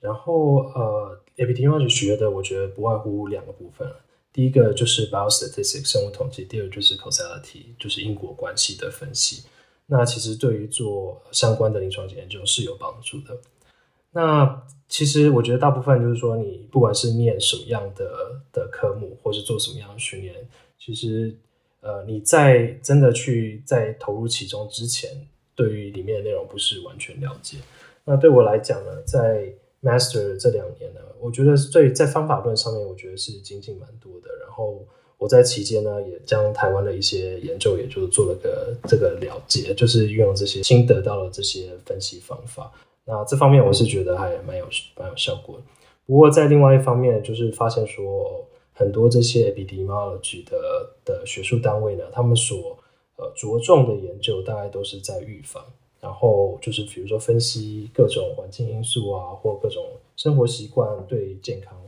[0.02, 3.90] 然后，呃，Epidemiology 学的，我觉得不外乎两个部分。
[4.34, 9.44] 第一个就是 biostatistics 生物统计，第二就是 causality 就是因果关系的分析。
[9.86, 13.38] 那其实对于做相关的临床研究是有帮助的。
[14.14, 20.36] 那其实我觉得大部分就是说，你不管是念什么样的的科目，或是做什么样的训练，
[20.78, 21.34] 其实
[21.80, 25.10] 呃你在真的去在投入其中之前，
[25.56, 27.58] 对于里面的内容不是完全了解。
[28.04, 29.48] 那对我来讲呢，在
[29.82, 34.28] Master 这两年呢，我觉得最在方法论上面，我觉得是精进蛮多的。
[34.42, 34.86] 然后
[35.18, 42.70] 我在期间呢，也将台湾的一些研究，也就做了个这个了解，就是运用这些新得到的这些分析方法。
[43.06, 44.66] 那这方面我是觉得还蛮有
[44.98, 45.64] 蛮有效果的。
[46.06, 52.78] 不过在另外一方面，就是发现说很多这些 epidemiology 的的学术单位呢，他们所
[53.18, 55.64] 呃着重的研究，大概都是在预防。
[56.00, 59.86] 然后就是比如说分析各种环境因素啊，或各种
[60.16, 61.80] 生活习惯对健康，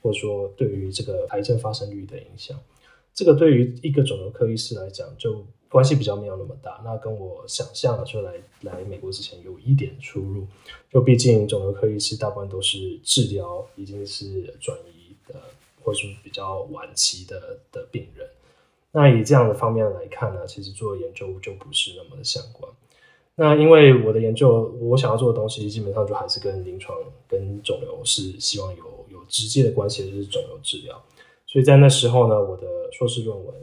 [0.00, 2.56] 或者说对于这个癌症发生率的影响，
[3.12, 6.80] 这个对于一个肿瘤科医师来讲就关系比较没有那么大。
[6.84, 10.46] 那跟我想象的说来来美国之前有一点出入，
[10.90, 15.40] 就毕竟肿瘤科医师大部分都是治疗已经是转移的，
[15.82, 18.28] 或是比较晚期的的病人。
[18.92, 22.72] 那以这样的方面来看呢，其实做研究就不是那么的相关。
[23.34, 26.96] 那因为我的研究，我想要做的东西基本上就还是跟临床、
[27.28, 31.04] 跟肿瘤是希望有有直接的关系，就是肿瘤治疗。
[31.46, 33.54] 所以在那时候呢，我的硕士论文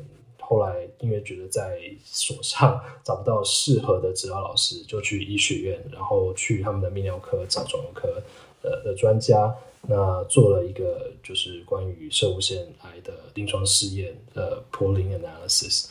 [0.46, 8.22] 后来因为觉得在所上找不到适合的指导老师，就去医学院，然后去他们的泌尿科找肿瘤科
[8.62, 9.56] 的的专家，
[9.88, 15.88] 那做了一个就是关于摄护腺癌的临床试验呃 pooling analysis。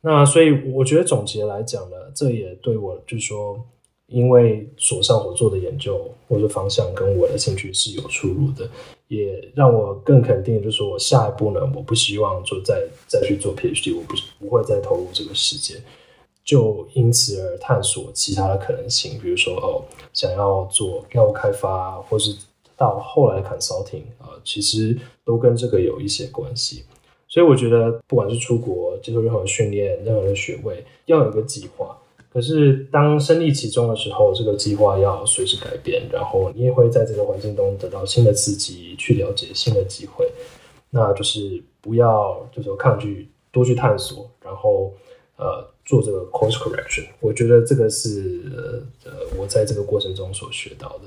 [0.00, 3.60] 那所以我觉得总结来讲呢，这也对我就是说，
[4.06, 8.70] 因为所上所做的研究或者方向跟我的兴趣是有出入的，
[9.08, 15.76] 也让我更肯定，就是说我下一步呢，我不希望就再再去做 PhD，我不不会再投入这个时间，
[16.44, 22.36] 就因此而探索其他的可能性，比如说哦，想要做药物开发，或是
[22.76, 26.84] 到后来的 consulting 啊，呃，其实都跟这个有一些关系。
[27.30, 31.97] 所以我觉得，不管是出国接受任何训练、任何的学位，要有个计划。
[32.30, 36.02] 可是当身历其中的时候，这个计划要随时改变。
[36.12, 40.30] 然后你也会在这个环境中得到新的刺激，去了解新的机会。
[40.90, 44.92] 那就是不要就是抗拒，多去探索，然后
[45.36, 47.06] 呃做这个 course correction。
[47.20, 48.42] 我觉得这个是
[49.04, 51.04] 呃我在这个过程中所学到的。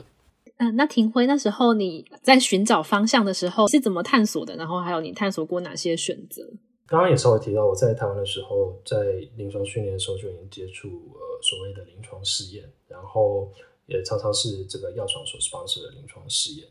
[0.58, 4.56] 嗯，那庭辉，那时候你在寻找方向的时候是怎么探索的？
[4.56, 6.48] 然后还有你探索过哪些选择？
[6.92, 13.50] 刚刚也稍微提到，我在台湾的时候，在临床训练的时候就已经接触呃所谓的临床试验，然后
[13.86, 16.68] 也常常是这个药厂所支持的临床试验。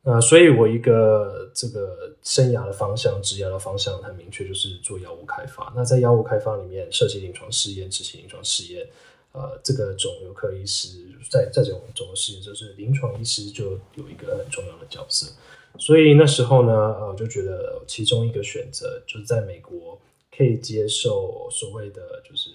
[0.00, 5.70] 那所以，我一个这个生涯的方向、职业的方向很明确，就是做药物开发。
[5.76, 8.88] 那在药物开发里面，设计临床试验、执行临床试验。
[9.32, 10.88] 呃，这个肿瘤科医师
[11.30, 15.30] 在在这种肿瘤试验，就是临床医师就有一个很重要的角色。
[15.76, 20.00] 所以那时候呢，呃，我就觉得其中一个选择就是在美国
[20.36, 22.50] 可以接受所谓的就是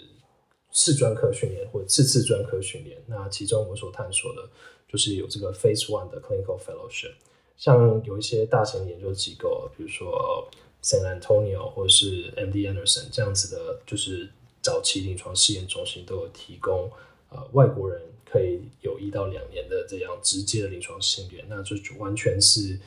[0.72, 2.98] 次专科训练或者次次专科训练。
[3.06, 4.50] 那其中我所探索的
[4.88, 7.14] 就是有这个 Phase One 的 Clinical Fellowship，
[7.58, 10.50] 像有一些大型研究机构，比如说
[10.82, 14.30] San Antonio 或是 MD Anderson 这样子的，就是
[14.62, 16.92] 早期临床试验中心都有提供，
[17.30, 22.78] 呃，外国人可以有一到两年的这样直接的临床训练，那就完全是，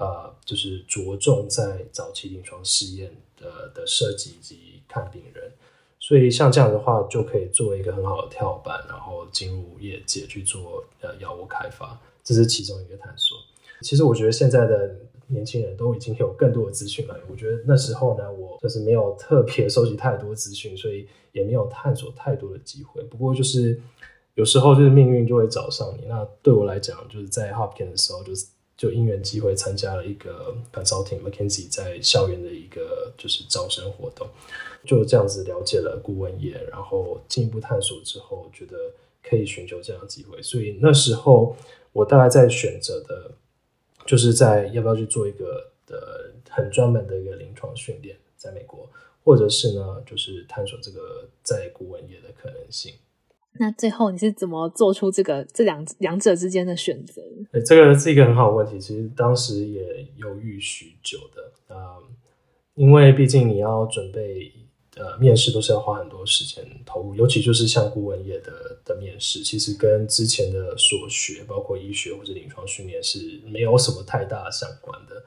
[0.00, 5.52] 呃，就是着重在早期临床试验的的设计以及看病人，
[6.00, 13.38] 所以像这样的话就可以作为一个很好的跳板，然后进入业界去做呃药物开发，这是其中一个探索。
[13.82, 14.96] 其实我觉得现在的。
[15.32, 17.16] 年轻人都已经有更多的资讯了。
[17.30, 23.00] 我觉得那时候呢，我就是没有特别收集太多资讯，所以也没有探索太多的机会。
[23.04, 23.80] 不过就是
[24.34, 26.06] 有时候就是命运就会找上你。
[26.08, 28.44] 那对我来讲，就是在 Hopkins 的时候，就是
[28.80, 34.26] 就因缘机会参加了一个 Consulting McKinsey 在校园的一个就是招生活动，
[34.86, 38.76] 就这样子了解了顾问业，然后进一步探索之后，觉得
[39.22, 40.42] 可以寻求这样的机会。
[40.42, 41.54] 所以那时候
[41.92, 43.32] 我大概在选择的。
[44.06, 48.88] 就是在要不要去做一个的很专门的一个临床训练，在美国，
[49.22, 52.94] 或者是呢，就是探索这个在顾问业的可能性。
[53.58, 57.20] 那最后你是怎么做出这个这两两者之间的选择？
[57.52, 58.80] 对，这个是一个很好的问题。
[58.80, 61.76] 其实当时也犹豫许久的，嗯，
[62.74, 64.52] 因为毕竟你要准备。
[64.96, 75.24] 呃，面试都是要花很多时间投入，尤其就是像顾问业的的面试，其实跟之前的所学，包括医学或者临床训练是没有什么太大相关的。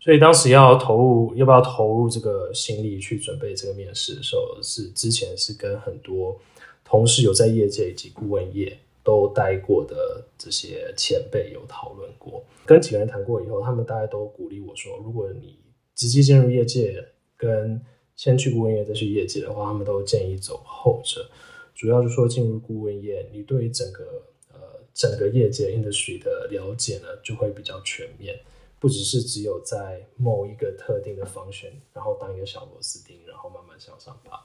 [0.00, 6.40] 所以当时要投入，要不要投入这个心力去准备这个面试的时候，是之前是跟很多
[6.84, 15.58] 同事有在业界以及顾问业都待过的这些前辈有讨论过，跟几个人谈过以后，他们大家都鼓励我说，如果你
[15.94, 17.04] 直接进入业界
[17.36, 17.80] 跟
[18.14, 21.28] 先去顾问业再去业界的话，他们都建议走后者。
[21.74, 24.04] 主要就是说，进入顾问业，你对于整个
[24.52, 24.60] 呃
[24.94, 28.38] 整个业界 industry 的了解呢，就会比较全面，
[28.78, 34.38] 不只是只有在某一个特定的方向然后当一个小螺丝钉，然后慢慢向上爬，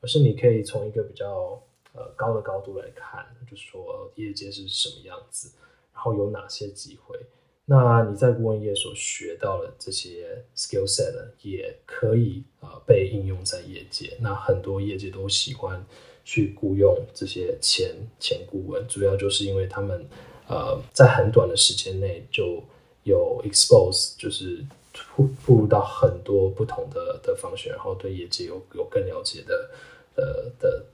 [0.00, 5.52] 而是你可以从一个比较呃高的高度来看，就是说业界是什么样子，
[5.92, 7.18] 然后有哪些机会。
[7.64, 14.16] 那你在顾问业所学到的这些 skill set 呢，也可以呃被应用在业界。
[14.20, 15.82] 那很多业界都喜欢
[16.24, 20.04] 去雇佣这些前前顾问，主要就是因为他们
[20.48, 22.62] 呃在很短的时间内就
[23.04, 29.70] 有 expose，就是铺步入到很多不同的的方向，然后对业界有有更了解的
[30.16, 30.84] 呃的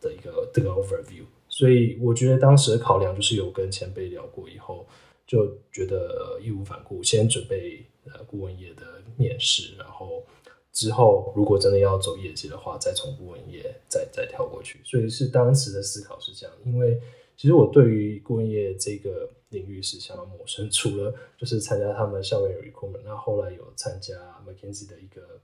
[0.00, 1.24] 的一个这个 overview。
[1.48, 4.86] 所以我觉得当时的考量就是有跟前辈聊过以后。
[5.28, 10.24] 就觉得义无反顾，先准备呃顾问业的面试，然后
[10.72, 14.80] 之后如果真的要走业绩的话，再从顾问业再再跳过去。
[14.84, 16.98] 所以是当时的思考是这样，因为
[17.36, 24.14] 其实我对于顾问业这个领域是相当陌生， 除了就是参加他们校园 recruitment，那后来有参加
[24.46, 25.38] McKinsey 的一个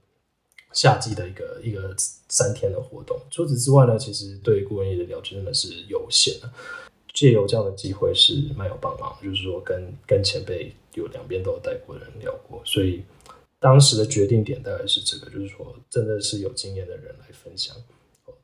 [0.75, 1.95] 夏季的一个一个
[2.29, 3.19] 三天的活动。
[3.31, 6.51] 除此之外呢，其实对顾问业的了解真的是有限的。
[7.13, 13.01] 借由这样的机会是蛮有帮忙，就是说跟跟前辈有两边都有带过的人聊过，所以
[13.57, 17.73] 当时的决定点大概是这个，就是说真的是有经验的人来分享，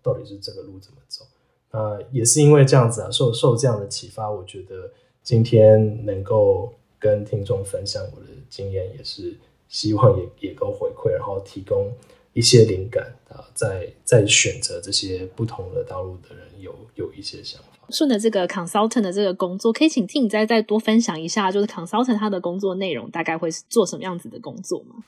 [0.02, 1.26] 到底是这个路怎么走。
[1.70, 4.90] 那也是因为这样子啊，受受这样的启发，我觉得
[5.22, 11.92] 今天能够跟听众分享我的经验，也是希望也也够回馈，然后提供
[12.34, 17.68] 一些灵感啊，在在选择这些不同的道路的人有有一些想法。
[17.90, 25.04] 顺着这个 consultant 的这个工作，可以请 Tim 再再多分享一下，就是 consultant 他的工作内容大概会是做什么样子的工作吗？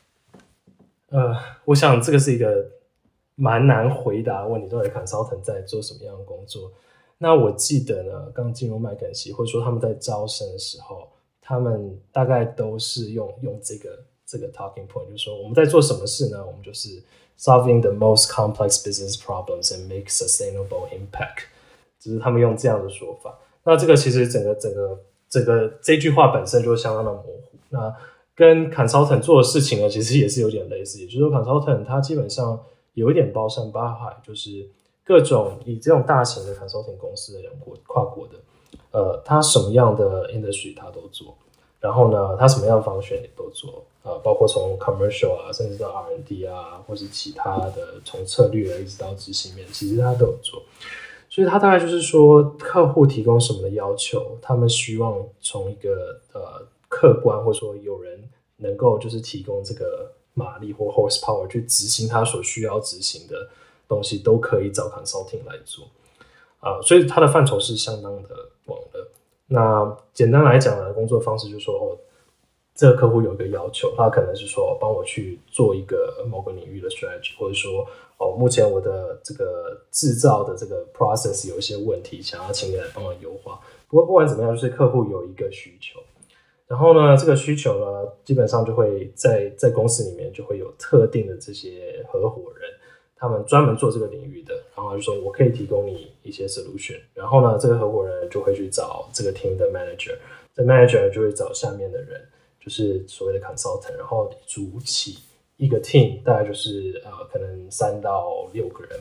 [1.10, 1.34] 呃，
[1.66, 2.72] 我想这个是一个
[3.36, 6.72] 蛮难回答的问题，到底 consultant 在做什么样的工作？
[7.20, 11.08] 那我记得呢，刚进入麦肯锡，或者说他们在招生的时候，
[11.42, 14.04] 他们大概都是用用这个
[14.34, 16.44] 这个 talking point，就是说我们在做什么事呢？
[16.44, 16.90] 我们就是
[17.38, 21.46] solving the most complex business problems and make sustainable impact。
[22.00, 27.52] 只是他们用这样的说法，那这个其实整个整个整个这句话本身就相当的模糊。
[27.70, 27.96] 那
[28.36, 32.60] 跟 consultant 做的事情呢，其实也是有点类似，也就是说 consultant 它基本上
[32.94, 34.68] 有一点包山包海，就是
[35.06, 38.34] 各种以这种大型的 consulting 公司的人国跨国的，
[38.92, 41.38] 呃，它什么样的 industry 它都做，
[41.84, 50.64] 然后呢，他什么样的方选也都做，呃，包括从 commercial 啊，甚至到 R&D 啊，或是其他的从策略一直到执行面，其实他都有做。
[51.30, 63.50] 所以，他大概就是说，客户提供什么的要求，他们希望从一个呃客观，或者说有人能够就是提供这个马力或 horsepower 去执行他所需要执行的
[63.90, 65.86] 东西，都可以找 consulting 来做
[66.62, 68.30] 啊、所以，他的范畴是相当的
[68.66, 69.06] 广的。
[69.54, 71.96] 那简单来讲呢，工作方式就是说，哦，
[72.74, 77.86] 这个客户有一个要求，他可能是说帮我去做一个某个领域的 strategy，或者说
[78.18, 83.60] 哦，目前我的这个制造的这个 process 有一些问题，想要请你来帮我优化。
[83.88, 86.00] 不过不管怎么样，就是客户有一个需求，
[86.66, 92.72] 然后呢，这个需求呢，基本上就会在在公司里面就会有特定的这些合伙人，
[93.24, 100.18] 他们专门做这个领域的，然后就说我可以提供你一些 solution，然后呢，这个合伙人就会去找这个 team 的 manager，
[100.54, 102.22] 这 manager 就会找下面的人。
[102.60, 105.20] 就是所谓的 consultant，然后组起
[105.58, 109.00] 一个 team，大概就是呃可能三到六个人，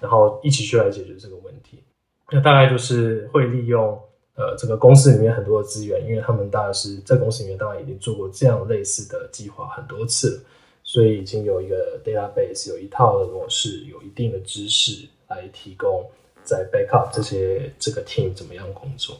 [0.00, 1.82] 然后一起去来解决这个问题。
[2.30, 3.98] 那大概就是会利用
[4.34, 10.42] 呃这个公司里面很多的资源，因为他们大概是在公司里面当然已经做过这样类似的计划很多次了，
[10.86, 16.08] 所以已经有一个 database，有一套的模式，有一定的知识来提供
[16.42, 19.14] 在 backup 这些这个 team 怎么样工作。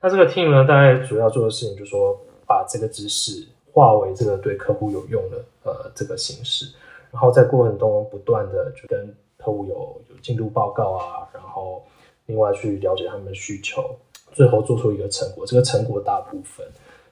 [0.00, 2.16] 那这个 team 呢，大概主要做的事情就是说。
[2.48, 6.64] 把这个知识化为这个对客户有用的呃这个形式，
[7.10, 9.74] 然后在过程中不断的就跟客户有
[10.08, 11.84] 有进度报告啊，然后
[12.24, 13.94] 另外去了解他们的需求，
[14.32, 15.44] 最后做出一个成果。
[15.44, 16.66] 这个成果大部分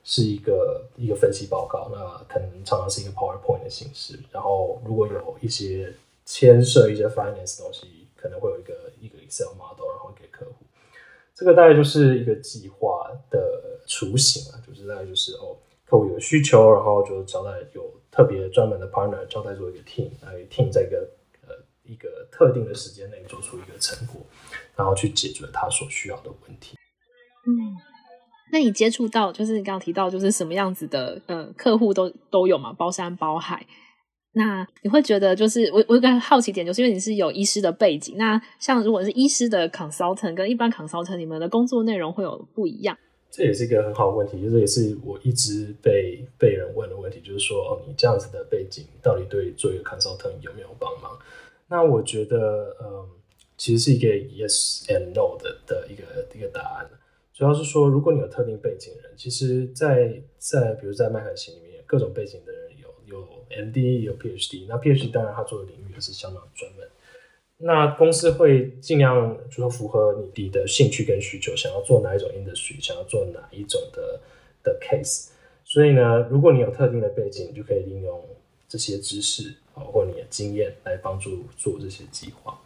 [0.09, 1.99] 是一个一个分析报告，那
[2.33, 4.17] 可能常常是一个 PowerPoint 的形式。
[4.31, 5.93] 然后如果有一些
[6.25, 10.65] 牵涉一些 finance 东西，可能会有一个一个 Excel model，然后给客户。
[11.35, 20.99] 这个大概就是一个计划的雏形啊，就是大概就是哦，客户有需求，然后就交代有特别专门的 partner 交代做一个 team，来 team 在一个
[21.49, 24.21] 呃一个特定的时间内做出一个成果，
[24.77, 26.77] 然后去解决他所需要的问题。
[27.49, 27.75] 嗯，
[28.53, 33.67] 那你接触到就是你刚刚提到就是什么样子的呃客户都都有嘛，包山包海。
[34.33, 42.97] 那你会觉得，就是我我有个好奇点，就是因为你是有医师的背景，那像如果是医师的 consultant 跟一般 consultant，你们的工作内容会有不一样？
[43.31, 51.11] 这也是一个很好的问题，就是也是我一直被被人问的问题，就是说，哦，你这样子的背景到底对做一个 consultant 有没有帮忙？
[51.69, 53.09] 那我觉得，嗯，
[53.57, 56.03] 其实是一个 yes and no 的的一个
[56.35, 56.87] 一个答案。
[57.37, 62.63] 主要是说，如果你有特定背景人，其实在，在比如在麦肯锡里面，各种背景的人。
[63.07, 66.89] 有有 MD 有 PhD，那 PhD 当然他做的领域也是相当专门。
[67.59, 74.21] 那公司会尽量就说符合你的兴趣跟需求，想要做哪一种 industry，想要做哪一种的
[74.65, 75.29] 的 case。
[75.63, 78.25] 所以呢，如果你有特定的背景，你就可以利用
[78.67, 82.59] 这些知识啊或你的经验来帮助做这些计划。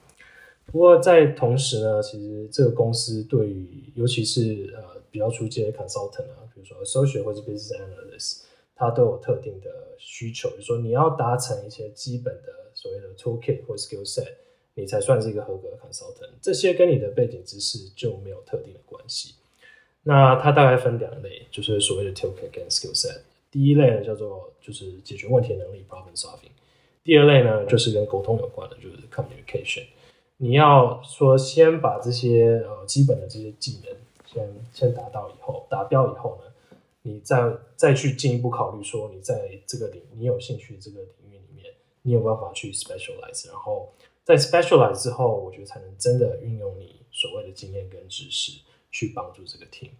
[0.66, 8.42] 不过在同时呢，其实这个公司对于尤其是呃比较初阶的 consultant 啊，比如说 associate 或者 business analyst。
[8.82, 14.26] 它都有特定的需求，就是说你要达成一些基本的所谓的 toolkit 或 skill set，
[14.72, 16.30] 你才算是一个合格的 consultant。
[16.40, 19.34] 这些跟你的背景知识就没有特定的关系。
[20.04, 23.18] 那它大概分两类，就是所谓的 toolkit 跟 skill set。
[23.50, 26.48] 第一类呢叫做就是解决问题能力 problem solving，
[27.04, 29.84] 第二类呢就是跟沟通有关的，就是 communication。
[30.42, 36.50] 你要说先把这些呃基本的这些技能先先达到以后，达标以后呢，
[37.02, 41.66] 你再再去进一步考虑说，你在这个领你有兴趣这个领域里面，
[42.00, 43.92] 你有办法去 specialize，然后
[44.24, 49.90] 在 specialize 之后，我觉得才能真的运用你所谓的经验跟知识去帮助这个 team。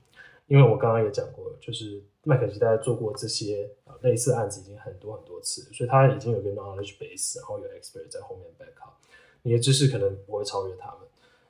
[0.47, 8.95] 因为我刚刚也讲过，就是麦肯锡大家做过这些呃类似案子已经很多很多次，所以他已经有个 knowledge base，然后有 expert 在后面 back up，
[9.43, 10.99] 你的知识可能不会超越他们。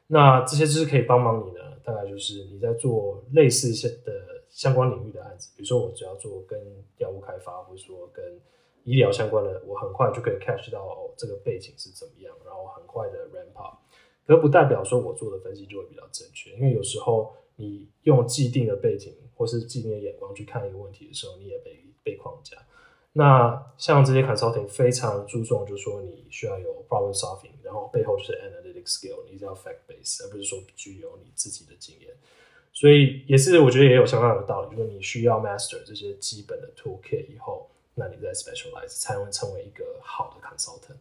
[0.06, 4.40] 那这些知识可以帮忙你呢，大概就是你在做类似一些的。
[4.50, 6.60] 相关领域的案子，比如说我只要做跟
[6.98, 8.36] 药物开发，或者说跟
[8.82, 13.78] 医疗相关的，我很快就可以 catch 到，这个背景是怎么样，然后很快的 ramp up。
[14.26, 22.56] 可不代表说我做的分析就会比较正确，因为有时候你用既定的背景或是既定的眼光去看一个问题的时候，你也被被框架。
[23.12, 32.10] 那像这些 consulting 非常注重，就是说你需要有 problem solving，然后背后是 analytic skill，你一定要 fact base，而不是说具有你自己的经验。
[32.72, 40.96] 所以也是，我觉得也有相当的道理，就是你需要 master 这些基本的 toolkit 以后，那你再 specialize 才能成为一个好的 consultant。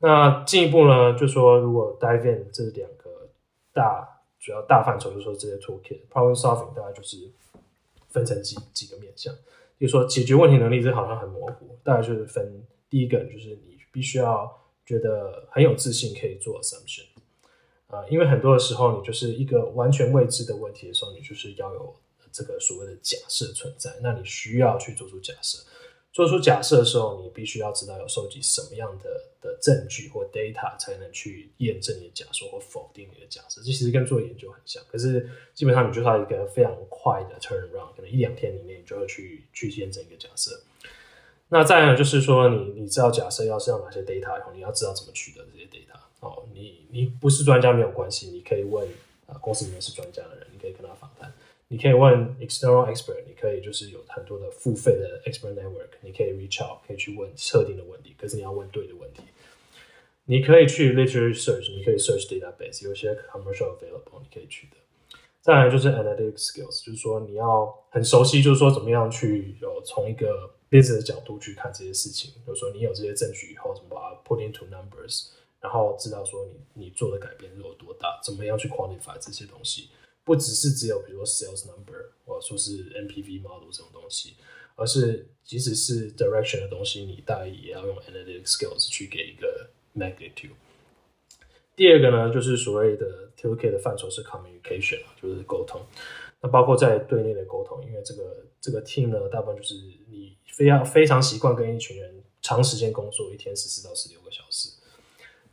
[0.00, 3.30] 那进一步呢，就说如果 dive in 这两个
[3.72, 7.30] 大主要大范畴，就说这些 toolkit，problem solving 大概就是
[8.10, 9.34] 分成几几个面向，
[9.78, 14.58] 比如说解决问题能力，这好像很模糊，大概就是分第一个就是你必须要
[14.88, 17.04] 觉得很有自信，可以做 assumption。
[17.88, 21.94] 啊，因为很多的时候，你就是一个完全未知的问题的时候，你就是要有
[22.32, 23.94] 这个所谓的假设存在。
[24.02, 25.58] 那你需要去做出假设，
[26.10, 33.60] 做出假设的时候，你必须要知道要收集什么样的的证据或 data 才能去验证你的假说或否定你的假设。
[33.60, 40.58] 这其实跟做研究很像，可是基本上你就要一个非常快的 turnaround，可能一两天里面你就要去去验证一个假设。
[41.50, 45.98] 那再来就是说你，你知道假设要是要哪些 data 以后，你要知道怎么取得这些 data。
[46.20, 48.86] 哦，你你不是专家没有关系，你可以问
[49.26, 51.32] 啊、呃，公司里面是专家的人，你可以跟他访谈。
[51.68, 59.20] 你可以问 external expert，你可以就是有很多的付费的 expert network，你可以 reach out，可以去问特定的问题，可是你要问对的问题。
[60.24, 64.76] 你可以去 literature search，你可以 search database，有些 commercial available，你可以去的。
[65.40, 75.28] 再来就是 analytic skills，就是说你要很熟悉，就是说怎么样去有从一个 business 的角度去看这些事情，就是说你有这些证据以后，怎么把它 put into numbers，
[75.60, 79.88] 然后知道说你你做的改变是有多大，怎么样去 quantify 这些东西。
[80.24, 84.34] 不只是只有比如说 sales number 或者说是 NPV model 这种东西，
[84.76, 90.50] 而是即使是 direction 的东西，你大概也要用 analytic skills 去给一个 magnitude。
[91.74, 95.80] 第二个呢，就是所谓的 t o k 的范畴是 communication，就是沟通。
[96.42, 99.74] 那包括在队内的沟通，因为这个这个 team 呢，大部分就是
[100.10, 104.70] 你非常非常习惯跟一群人长时间工作，一天十四到十六个小时。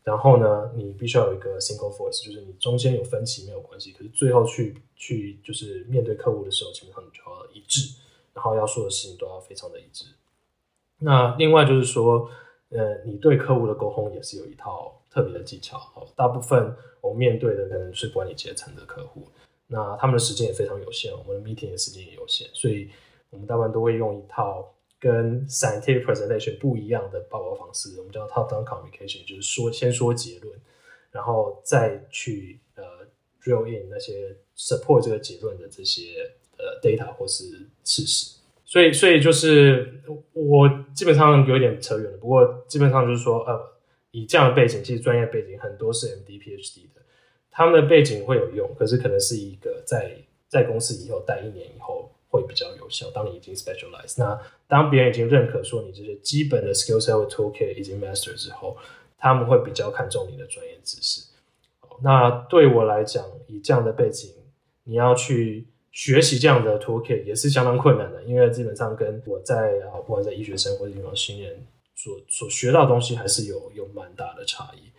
[0.03, 7.95] 然后呢，你必须要有一个 single voice，就是你中间有分歧没有关系，可是最后去去就是面对客户的时候，基本上你就要一致，
[8.33, 10.05] 然后要说的事情都要非常的一致。
[10.97, 12.27] 那另外就是说，
[12.69, 15.79] 呃，你对客户的沟通也是有一套特别的技巧。
[16.15, 19.27] 大部分我们面对的可能是管理阶层的客户，
[19.67, 22.89] 那他们的时间也非常有限，我们的 meeting 的时间也有限，所以
[23.29, 24.71] 我们大部分都会用一套。
[25.05, 30.51] 跟 scientific presentation 不一样的报告方式，我们叫 top-down communication，就是说先说结论，
[31.11, 32.83] 然后再去呃
[33.39, 37.43] drill in 那些 support 这个结论的这些呃 data 或是
[37.83, 38.35] 事实。
[38.65, 40.01] 所以，所以就是
[40.33, 43.73] 我基本上有点扯远了，不过基本上就是说，呃，
[44.09, 47.01] 以这样的背景，其实专业背景很多是 MD、PhD 的，
[47.51, 52.09] 他们的背景会有用，可是可能是一个在在公司以后待一年以后。
[52.35, 53.09] 会比较有效。
[53.11, 58.77] 当你已经 specialize，那当别人已经认可说你这些基本的 skill set 和 toolkit 已经 master 之后，
[59.17, 61.21] 他们会比较看重你的专业知识。
[62.01, 64.31] 那对我来讲，以这样的背景，
[64.83, 71.65] 你要去学习这样的 toolkit 也是相当困难的，因为基本上跟我在啊，不管在医学生或者临床训练
[71.95, 74.91] 所所学到的东西，还是有有蛮大的差异。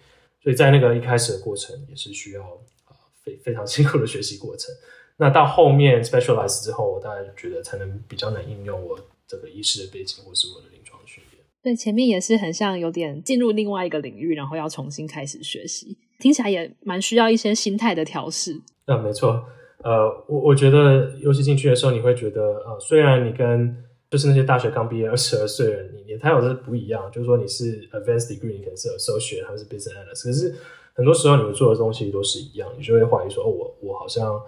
[0.42, 2.42] 所以在那个一开始的过程，也是需要
[2.86, 4.74] 啊非非常辛苦的学习过程。
[5.18, 11.42] 那到后面 specialize 之后，我大概觉得才能比较能应用我这个医师的背景，或是我的临床训练。
[11.62, 18.60] 对，前面也是很像有点进入另外一个领域，然后要重新开始学习，听起来也蛮需要一些心态的调适。
[18.84, 19.42] 啊，没错。
[19.82, 23.74] 呃，我我觉得尤其进去的时候，你会觉得，呃，虽然你跟
[24.10, 30.54] 就是那些大学刚毕业二十二岁的人，你你他有的不一样，就是说你是 advanced degree，你可能是 associate，还是 business analyst，可是
[30.92, 34.38] 很多时候你们做的东西都是一样，你就会怀疑说，哦，我我好像。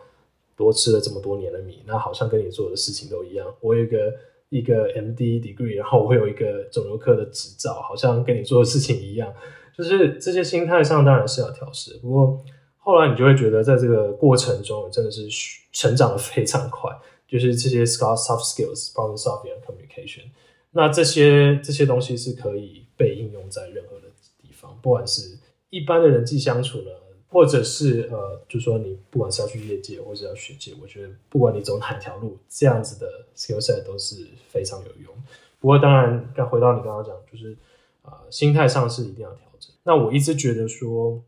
[0.59, 3.47] 多吃了这么多年的米，那好像跟你做的事情都一样。
[3.61, 4.15] 我有一个
[4.49, 9.33] 一个 MD degree，然后我有一个肿瘤科的执照，好像跟你做的事情一样。
[9.77, 12.45] 就是这些心态上当然是要调试，不过
[12.79, 15.29] 后来你就会觉得，在这个过程中真的是
[15.73, 16.91] 成长的非常快。
[17.29, 20.23] 就是这些 soft skills、problem solving、communication，
[20.71, 24.09] 那这些这些东西是可以被应用在任何的
[24.41, 25.39] 地方，不管是
[25.69, 26.91] 一般的人际相处呢。
[27.29, 35.15] 或者是呃，就说你不管是要去业界或者要学界，我觉得不管你走哪条路，这样子的 skill set 都是非常有用。
[35.61, 37.57] 不过当然，刚回到你刚刚讲，就是、
[38.03, 39.71] 呃，心态上是一定要调整。
[39.83, 41.23] 那我一直觉得说，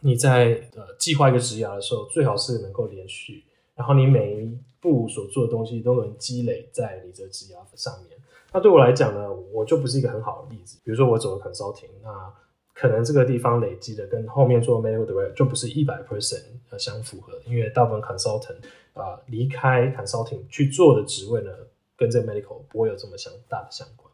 [0.00, 8.18] 你在呃计划一个职涯的时候，最好是能够连续，然后你每一步所做的东西都能积累在你的职涯上面。
[8.52, 10.78] 那对我来讲呢，我就不是一个很好的例子。
[10.82, 12.34] 比如说我走了 consulting，那
[12.80, 16.44] 可能这个地方累积的跟后面做 medical director 就不是一百 percent
[16.78, 18.56] 相符合，因为大部分 consultant
[18.94, 21.50] 啊、呃、离开 consulting 去做的职位呢，
[21.94, 24.10] 跟这 medical 不会有这么相大的相关。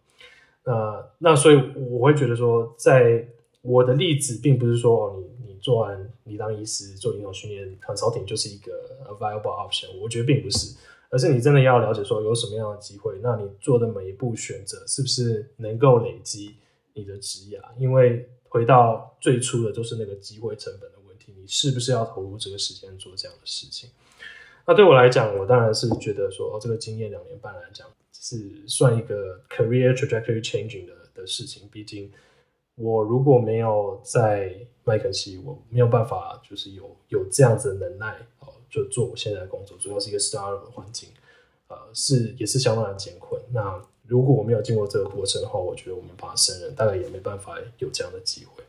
[0.64, 3.24] 呃，那所以我会觉得说，在
[3.62, 8.72] 我的例子并不是说哦，你你做完你当医师做临床训练 consulting 就是一个
[9.04, 10.76] a viable option，我觉得并不是，
[11.08, 16.56] 而是你真的要了解说有什么样的机会，那你做的每一步选择是不是能够累积
[16.94, 18.28] 你的职涯，因为。
[18.56, 23.90] 回到最初的，就是那个机会成本的问题，你是不是要投入这个时间做这样的事情？
[24.66, 31.68] 那对我来讲，我当然是觉得说，哦，这个经验两年半来讲，是算一个 career trajectory changing 的的事情。
[31.70, 32.10] 毕竟，
[32.76, 41.10] 我如果没有在麦肯锡，我没有办法就是有有这样子的能耐哦，就做我现在的工作，主要是一个 startup 的环境，
[41.68, 43.38] 呃，是也是相当的艰困。
[43.52, 48.62] 那如果我没有经过这个过程的话，我觉得我们把它胜任大概也没办法有这样的机会。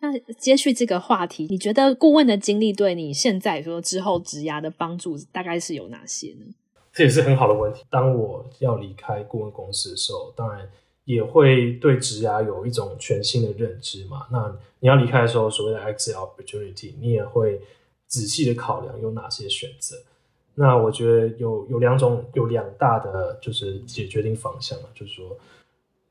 [0.00, 6.46] 那接续这个话题，你觉得顾问的经历对你现在说之后职涯的帮助大概是有哪些呢？
[6.92, 7.82] 这也是很好的问题。
[7.90, 10.68] 当我要离开顾问公司的时候，当然
[11.04, 14.26] 也会对职涯有一种全新的认知嘛。
[14.30, 17.60] 那你要离开的时候，所谓的 exit opportunity，你也会
[18.06, 19.96] 仔细的考量有哪些选择。
[20.54, 25.38] 那我觉得有有两种，有两大的就是解决定方向啊，就是说，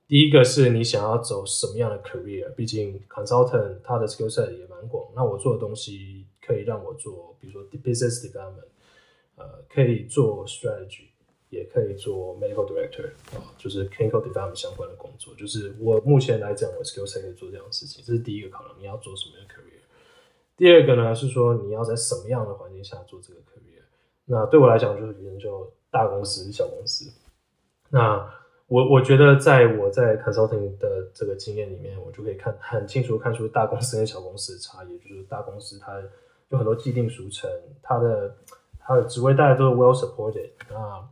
[0.08, 5.06] 第一个是你想要走什么样的 career，毕竟 consultant 他的 skill set 也蛮广。
[5.16, 8.66] 那我做的东西可以让我做，比如说 business development，
[9.36, 11.10] 呃，可以做 strategy，
[11.52, 15.36] 也可以做 medical director 啊，就是 clinical development 相关的工作。
[15.36, 18.76] 就是我目前来讲，我 skill set 可以做这样的事情，这是第一个考量。
[18.80, 19.82] 你要做什么样的 career？
[20.58, 23.71] 第二个呢是说你要在什么样的环境下做这个 career。
[24.26, 27.12] 那对我来讲，就是研究大公司、小公司。
[27.90, 28.26] 那
[28.68, 34.98] 我我觉得，在我在 consulting 的这个经验里面，我就可以看很清楚看出大公司跟小公司的差异。
[35.00, 36.02] 就是大公司它
[36.50, 37.50] 有很多既定俗成，
[37.82, 38.34] 它的
[38.80, 40.50] 它的职位大家都是 well supported。
[40.70, 41.06] 那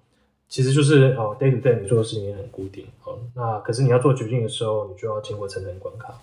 [0.48, 2.88] 其实就是哦，day to day 你做的事情也很固定。
[3.04, 6.14] 哦，那可是你要做决定的时候，你就要经过层层关卡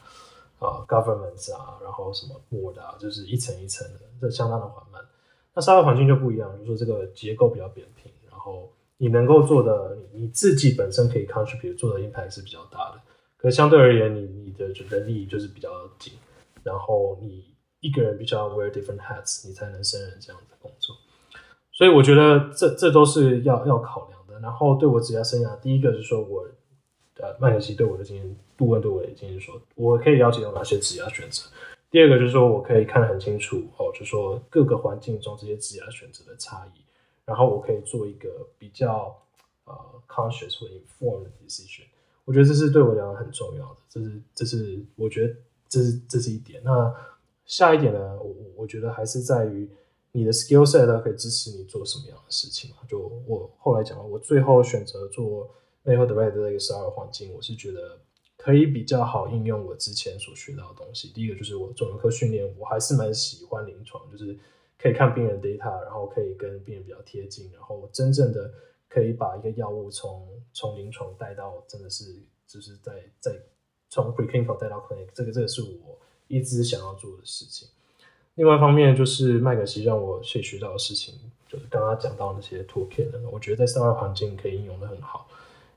[0.58, 5.02] 啊，governments 啊，然后什么 board 啊，就是一层一层的，这相当的缓慢。
[5.56, 13.00] 那沙特环境就不一样，就是说这个结构比较扁平，然后你能够做的，你你自己本身可以 contribute 做的 impact 是比较大的。
[13.38, 16.12] 可是相对而言，你你的人力就是比较紧，
[16.62, 17.42] 然后你
[17.80, 20.94] 一个人必须要 wear different hats，你才能胜任这样子的工作。
[21.72, 24.38] 所以我觉得这这都是要要考量的。
[24.40, 26.46] 然后对我职业生涯，第一个是说我
[27.18, 31.48] 呃麦肯锡对我的经验，顾问对我的经验说，我可以了解有哪些职业选择。
[31.88, 36.80] 第二个就是说，我可以看得很清楚哦，就说各个环境中这些职业选择的差异，
[37.24, 38.28] 然后我可以做一个
[38.58, 39.16] 比较
[39.64, 39.74] 呃
[40.08, 41.84] conscious 或 informed decision。
[42.24, 45.34] 我觉得这是对我来讲很重要的，这是这是我觉得
[45.68, 46.60] 这是这是一点。
[46.64, 46.92] 那
[47.46, 49.70] 下一点呢，我我觉得还是在于
[50.10, 52.78] 你的 skill set 可以支持你做什么样的事情嘛。
[52.88, 55.48] 就我后来讲了，我最后选择做
[55.84, 58.00] medical director 的一个 s t a r 环境，我是觉得。
[58.46, 61.08] 可以比较好应用我之前所学到的东西。
[61.08, 64.38] 第一个就是我肿瘤科训练，我还是蛮喜欢临床，就是
[64.78, 68.48] 可以看病人 data，然后可以跟病人比较贴近，然后真正的
[68.88, 72.04] 可以把一个药物从从临床带到真的是
[72.46, 73.36] 就是在在
[73.90, 77.68] 从 preclinical 带到 clinic，这个这个是我一直想要做的事情。
[78.36, 81.16] 另外一方面就是麦肯锡让我学学到的事情，
[81.48, 85.26] 就是刚刚讲到那些 toolkit，我觉得在社会环境可以应用的很好。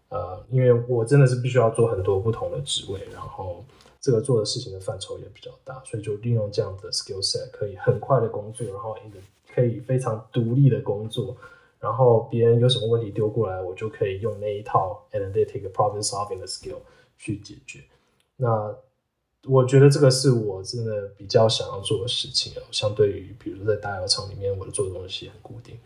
[0.09, 3.63] 呃，因为我真的是必须要做很多不同的职位，然后
[4.01, 8.97] 这个做的事情的范畴也比较大，所以就利用这样的 skill set 可以很快的工作，然后
[9.53, 11.37] 可以非常独立的工作，
[11.79, 16.79] 然后别人有什么问题丢过来，我就可以用那一套 analytic problem solving 的 skill
[17.19, 17.83] 去解决。
[18.35, 18.75] 那
[19.47, 25.77] 我觉得这个是我真的比较想要做的事情，相对于比如在大药厂里面，我的做的东西很固定。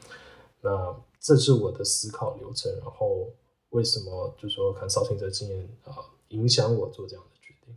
[0.61, 3.27] 那这是我的思考流程，然后。
[3.73, 5.93] 为什么就说看邵行哲经验啊，
[6.29, 7.75] 影响我做这样的决定？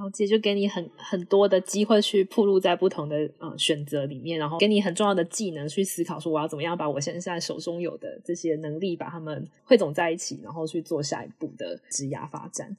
[0.00, 12.76] 了解，就给你很很多的机会去暴露在不同的呃选择里面，然后给你很重要的技能去思考，说我要怎么样把我现在手中有的这些能力，把它们汇总在一起，然后去做下一步的职涯发展。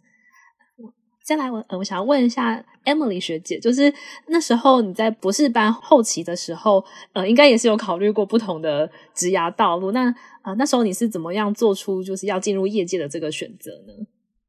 [1.30, 3.94] 先来我，我想要问一下 Emily 学姐，就是
[4.30, 9.92] 那时候你在博士班后期的时候，呃，应该也是有考虑过不同的职涯道路。
[9.92, 10.12] 那
[10.42, 13.94] 呃，那时候你是怎么样做出就是要进入业界的这个选择呢？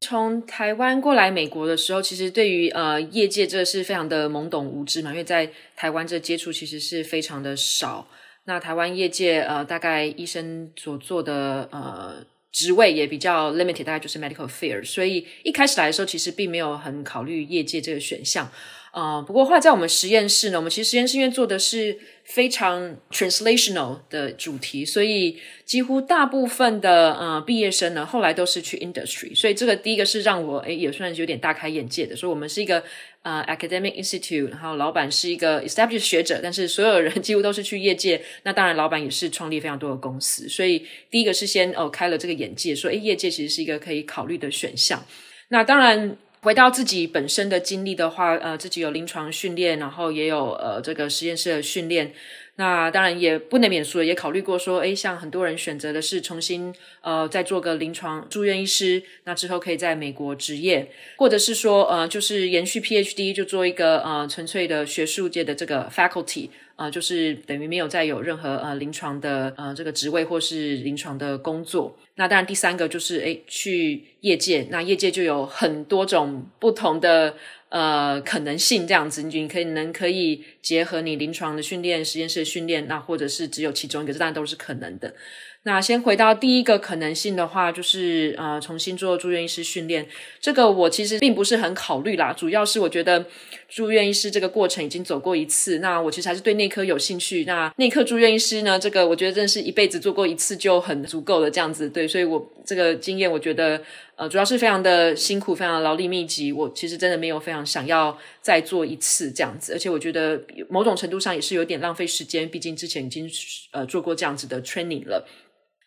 [0.00, 8.06] 从台湾过来美国的时候，其实对于呃业界这是非常的懵懂无知嘛，因为在台湾这接触其实是非常的少。
[8.46, 12.24] 那台湾业界呃，大概医生所做的呃。
[12.52, 18.50] 职位也比较 limited，大概就是 medical affair 所以一开始来的时候，其实并没有很考虑业界这个选项。
[18.92, 29.32] 呃，不过后来在我们实验室呢，我们其实实验室因为做的是非常 translational 的主题，所以几乎大部分的呃毕业生呢，后来都是去 industry。
[29.32, 32.16] 所以这个第一个是让我诶也算是有点大开眼界的。
[32.16, 32.82] 所以我们是一个
[33.22, 38.20] 呃 academic institute，然后老板是一个 established 学者，但是所有人几乎都是去业界。
[38.42, 40.48] 那当然，老板也是创立非常多的公司。
[40.48, 45.04] 所以第一个是先哦开了这个眼界，说诶业界其实是一个可以考虑的选项。
[45.50, 46.16] 那当然。
[46.42, 52.14] 回到自己本身的经历的话，呃，自己有临床训练，然后也有呃这个实验室的训练。
[52.56, 66.48] 那当然也不能免俗，也考虑过说，诶，像很多人选择的是重新呃再做个临床住院医师，那之后可以在美国执业，或者是说呃就是延续 PhD，就做一个呃纯粹的学术界的这个 faculty。
[66.80, 71.94] 呃，就是等于没有再有任何呃临床的呃这个职位或是临床的工作。
[72.14, 77.34] 那当然第三个就是诶去业界，那业界就有很多种不同的
[77.68, 85.14] 呃可能性，这样子你可以能可以结合你临床的训练、实验室的训练，那或者是只有其中一个，这当然都是可能的。
[85.62, 90.08] 那先回到第一个可能性的话，就是呃重新做住院医师训练。
[90.40, 93.26] 这个我其实并不是很考虑啦，主要是我觉得
[93.68, 97.44] 住院医师这个过程已经走过一次，那我其实还是对内科有兴趣。
[97.44, 101.90] 那内科住院医师呢，这个我觉得真的是一辈子做过一次就很足够的这样子。
[101.90, 103.82] 对，所以我这个经验我觉得
[104.16, 106.50] 呃主要是非常的辛苦，非常劳力密集。
[106.50, 113.30] 我其实真的没有非常想要再做一次这样子，而且我觉得某种程度上也是有点浪费时间，毕竟之前已经
[113.72, 115.28] 呃做过这样子的 training 了。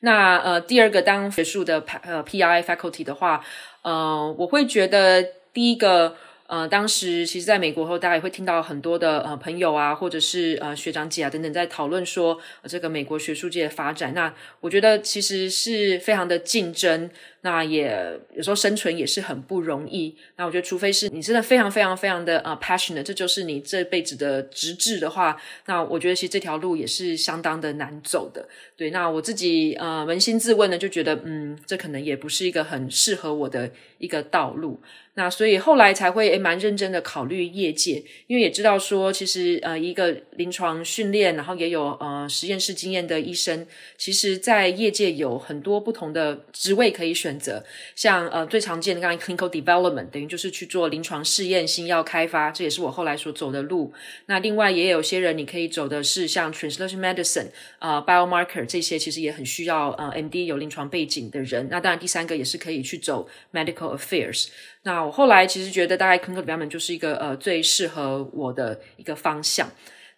[0.05, 3.43] 那呃，第二个当学术的呃 PI faculty 的话，
[3.81, 5.23] 呃，我会觉得
[5.53, 6.15] 第一个。
[6.45, 14.13] 呃，当时其实在美国后，大家也会听到很多的呃朋友啊，或者是呃学长姐啊等等，在讨论说，这个美国学术界的发展。
[14.13, 17.09] 那我觉得其实是非常的竞争，
[17.45, 20.15] 那也有时候生存也是很不容易。
[20.37, 28.47] 那我觉得，除非是你真的非常非常非常的呃 passionate，这就是你这辈子的直至的话，那我觉得其实这条路也是相当的难走的。
[28.75, 34.81] 对，那我自己呃扪心自问呢，就觉得嗯，这可能也不是一个很适合我的一个道路。
[35.15, 47.63] 那所以后来才会诶蛮认真的考虑业界，因为也知道说，其实呃一个临床训练，然后也有呃实验室经验的医生，其实在业界有很多不同的职位可以选选择。
[47.95, 53.91] 像呃最常见的刚才 clinical development，等于就是去做临床试验、新药开发，这也是我后来所走的路。
[54.27, 57.47] 那另外也有些人你可以走的是像 translation medicine
[57.79, 61.67] 啊、呃、biomarker 这些，其实也很需要呃 MD 有临床背景的人。
[61.71, 64.49] 那当然第三个也是可以去走 medical affairs。
[64.83, 69.69] 那我后来其实觉得，大概 clinical development 就是一个呃最适合我的一个方向，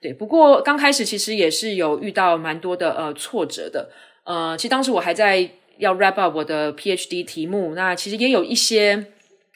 [0.02, 0.12] 对。
[0.12, 3.92] 不过刚开始其实也是有遇到蛮多的呃挫折的，
[4.24, 5.48] 呃，其实当时我还在
[5.78, 9.08] 要 wrap up 我的 PhD 题目，那其实也有一些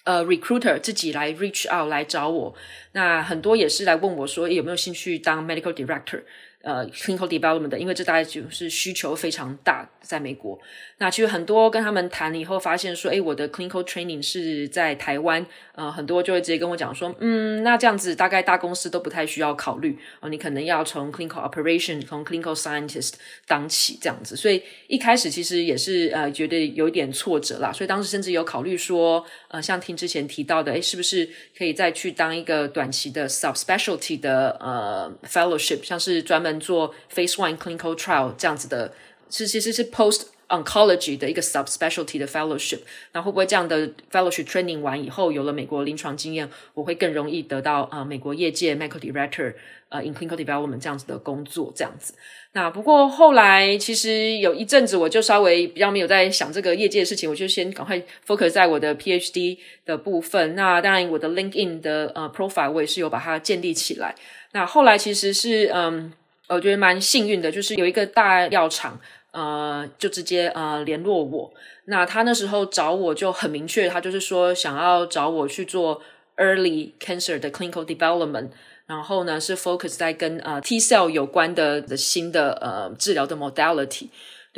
[0.03, 2.53] 呃 recruiter 自己来 reach out 来找我，
[2.93, 6.23] 那很多也是来问我说，有没有兴趣当 medical director。
[6.61, 10.59] 呃，clinical development 的，因为这大概就是需求非常大，在美国。
[10.97, 23.13] 那其实很多跟他们谈了以后，发现说，诶，我的 clinical training 是在台湾，呃，很多就会直接跟我讲说，嗯，那这样子大概大公司都不太需要考虑，哦，你可能要从 clinical operation，从 clinical scientist
[23.47, 24.35] 当起这样子。
[24.35, 36.48] 所以一开始其实也是呃觉得有一点挫折啦，所以当时甚至有考虑说，呃，像听之前提到的，诶，是不是可以再去当一个短期的 subspecialty 的呃 fellowship，像是专门。
[36.57, 38.93] 做 Phase One Clinical Trial 这样子的，
[39.29, 42.79] 是其实是 Post Oncology 的一个 Subspecialty 的 Fellowship。
[43.11, 49.53] 那会不会这样的 Fellowship Training 完以后，有了美国临床经验，我会更容易得到啊、美国业界 Medical Director
[49.89, 52.15] 呃 in Clinical Development 这样子的工作这样子。
[52.53, 60.55] 那不过后来其实有一阵子，我就稍微比较没有在想这个业界的事情，我就先赶快 Focus 在我的 PhD 的部分。
[60.55, 64.15] 那当然，我的 LinkedIn 的呃 Profile 我也是有把它建立起来。
[64.53, 66.11] 那后来其实是嗯。
[66.49, 68.99] 我觉得蛮幸运的，就是有一个大药厂，
[69.31, 71.53] 呃，就直接呃联络我。
[71.85, 76.01] 那他那时候找我就很明确，他就是说想要找我去做
[76.37, 78.49] early cancer 的 clinical development，
[78.87, 84.07] 然后呢是 focus 在跟呃 T cell 有关的的新的呃治疗的 modality。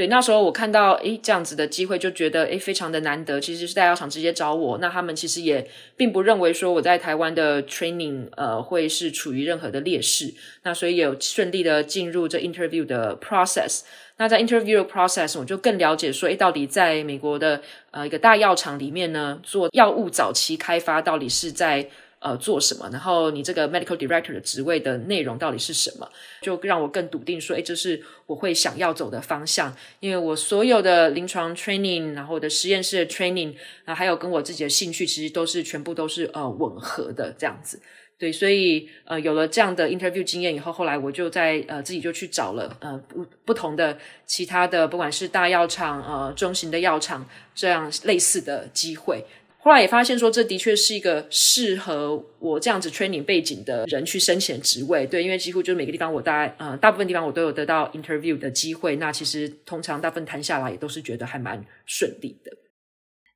[0.02, 3.40] 对，那时候我看到诶这样子的机会，就觉得诶非常的难得。
[3.40, 10.34] 其实是大药厂直接找我，那他们其实也并不认为说我在台湾的 training 呃会是处于任何的劣势。
[10.64, 13.82] 那所以也有顺利的进入这 interview 的 process。
[14.18, 21.88] 那在 interview process，我就更了解说，诶到底在美国的呃一个大药厂里面呢，做药物早期开发到底是在。
[22.22, 22.88] 呃，做什么？
[22.92, 26.08] 然后你这个 medical director 的职位的内容到底是什么？
[26.44, 29.76] 就让我更笃定说，诶，这是我会想要走的方向。
[30.00, 33.56] 因为我所有的临床 training，然后我的实验室的 training，
[33.86, 37.82] 啊，还有跟我自己的兴趣，其实都是全部都是呃吻合的这样子。
[38.20, 43.98] 对，所以呃有了这样的 interview 经验以后，后来我就在呃自己就去找了呃不不同的
[44.28, 49.26] 其他的，不管是大药厂呃中型的药厂这样类似的机会。
[49.64, 55.06] 后来也发现说，这的确是一个适合我这样子 training 背景的人去申请职位。
[55.06, 58.96] 对，因为几乎就是每个地方我大概呃大部分地方我都有得到 interview 的机会。
[58.96, 62.52] 那其实通常大部分谈下来也都是觉得还蛮顺利的。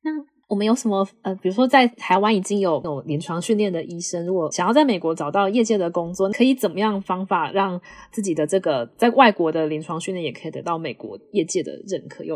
[0.02, 0.12] 那
[0.48, 7.80] 我们有什么呃，比如说在台湾已经有有临床训练的医生，如果想要在美国找到业界的工作，可以怎么样方法让
[8.12, 12.24] 自己的这个在外国的临床训练也可以得到美国业界的认可？
[12.24, 12.36] 有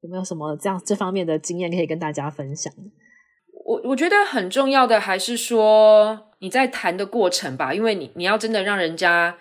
[0.00, 2.72] 有没有什么这样这方面的经验可以跟大家分享？
[3.66, 9.36] 我我觉得很重要的还是说你在谈的过程吧，因为你你要真的让人家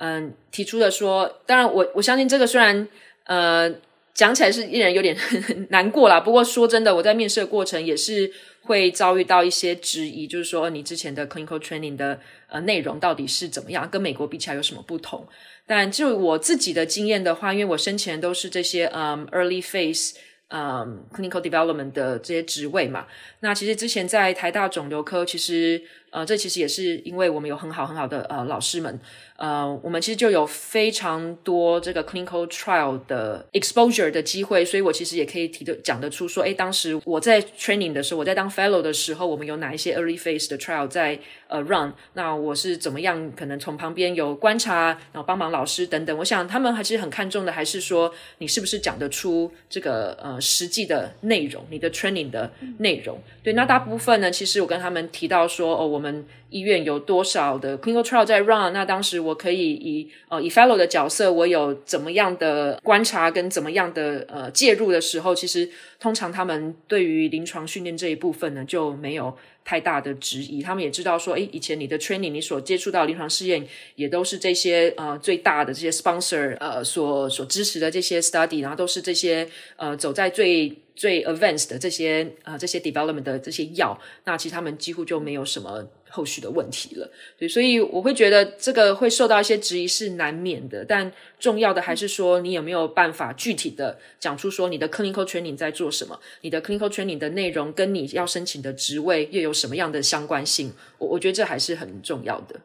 [0.00, 2.88] 嗯提出的说，当然我我相信这个虽然
[3.26, 3.72] 呃
[4.14, 5.16] 讲起来是令人有点
[5.70, 12.18] 难过啦，不过说真的，我在面试的过程也是会遭遇到一些质疑，就是说你之前的 clinical training 的
[12.48, 15.24] 呃内容到底是怎么样，跟美国比起来有什么不同？
[15.68, 20.16] 但就我自己的经验的话，因为我生前都是这些嗯 early phase。
[20.50, 23.06] 嗯、，clinical development 的这些职位嘛，
[23.40, 28.98] 那其实之前在台大肿瘤科，其实呃，这其实也是因为我们有很好很好的呃老师们。
[29.36, 46.18] 呃，我们其实就有非常多这个 clinical trial 的 exposure 的机会，所以我其实也可以提的讲得出说，哎，当时我在 training 的时候，我在当 fellow 的时候，我们有哪一些 early phase 的 trial 在呃 run，那我是怎么样可能从旁边有观察，然后帮忙老师等等。
[46.18, 53.16] 我想他们还是很看重的，还是说你是不是讲得出这个呃实际的内容，你的 training 的内容。
[53.44, 56.24] 对，那大部分呢，其实我跟他们提到说，哦，我我们。
[56.50, 58.72] 医院有多少的 clinical trial 在 run？
[58.72, 65.68] 那当时我可以以呃以 fellow 的角色，我有怎么样的观察跟怎么样的呃介入的时候，其实
[66.00, 70.62] 通常他们对于临床训练这一部分呢就没有太大的质疑。
[70.62, 73.62] 他们也知道说，诶，以前你的 training 你所接触到临床试验
[73.96, 79.46] 也都是这些呃最大的这些 sponsor 呃所所支持的这些 study，然后都是这些
[79.76, 85.88] 呃走在最最 advanced 的这些呃这些 development 的这些药，那其实他们几乎就没有什么。
[86.10, 100.72] 后续的问题了，对，所以我会觉得这个会受到一些质疑是难免的，但重要的还是说你有没有办法具体的讲出说你的 clinical training 在做什么，你的 clinical training 的内容跟你要申请的职位又有什么样的相关性？
[100.96, 102.58] 我我觉得这还是很重要的。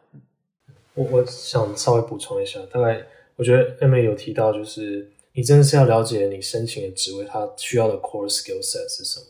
[0.94, 3.04] 我我想稍微补充一下，大概
[3.36, 5.06] 我觉得 Emily 有提到，就是
[5.36, 9.26] 你真的是要了解你申请的职位，它需要的 core skill set 是什么。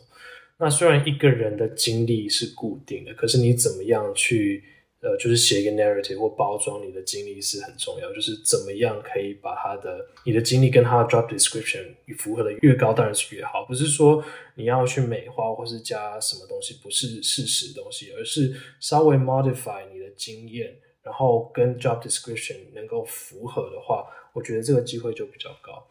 [0.57, 4.63] 那虽然一个人的经历是固定的，可是你怎么样去
[5.01, 8.13] 呃，就是写一个 narrative 或包装你的经历是很重要。
[8.13, 11.85] 就是怎么样可以把他的你的经历跟他的 job description
[12.17, 13.65] 符合的越高，当然是越好。
[13.65, 25.85] 不是说你要去美化或是加什么东西，不是事实的东西，而是稍微 modify 你的经验，然后跟 job description 能够符合的话，我觉得这个机会就比较高。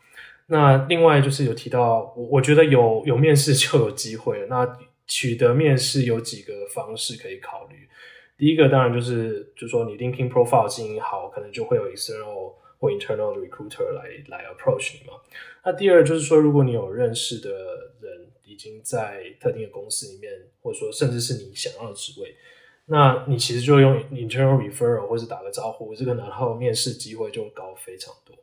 [0.46, 4.46] 那另外就是有提到，我我觉得有有面试就有机会。
[4.48, 7.88] 那取得面试有几个方式可以考虑。
[8.36, 15.14] 第一个当然就是，就说你 LinkedIn profile 经营好，可能就会有 external 或 internal recruiter 来来 approach 你嘛。
[15.64, 17.50] 那第二就是说，如果你有认识的
[18.00, 22.34] 人已经在特定的公司里面，或者说甚至是你想要的职位，
[22.86, 28.36] 那你其实就用 internal referral 或是打个招呼，这个然后面试机会就高非常多。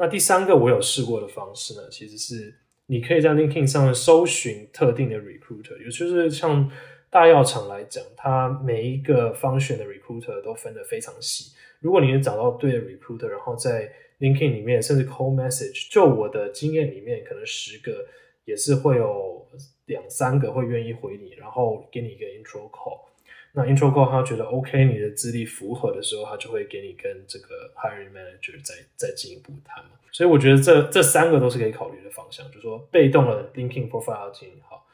[0.00, 2.54] 那第三个我有试过的方式呢，其实是
[2.86, 6.70] 你可以在 LinkedIn 上面搜寻特定的 recruiter，也就是像
[7.10, 11.54] 大药厂来讲，它每一个 function 的 recruiter 都分得非常细。
[11.80, 18.06] 如果你能找到对的 recruiter，然后在 LinkedIn 里面甚至 cold message，就我的经验里面，可能十个
[18.46, 19.46] 也是会有
[19.84, 23.09] 两三个会愿意回你，然后给你一个 intro call。
[23.52, 29.90] 那 intro call 他觉得 OK，你的资历符合的时候，他就会给你跟这个 hiring manager 再再进一步谈嘛。
[30.12, 34.86] 所以我觉得这这三个都是可以考虑的方向，就是说被动的 linking profile 经营好，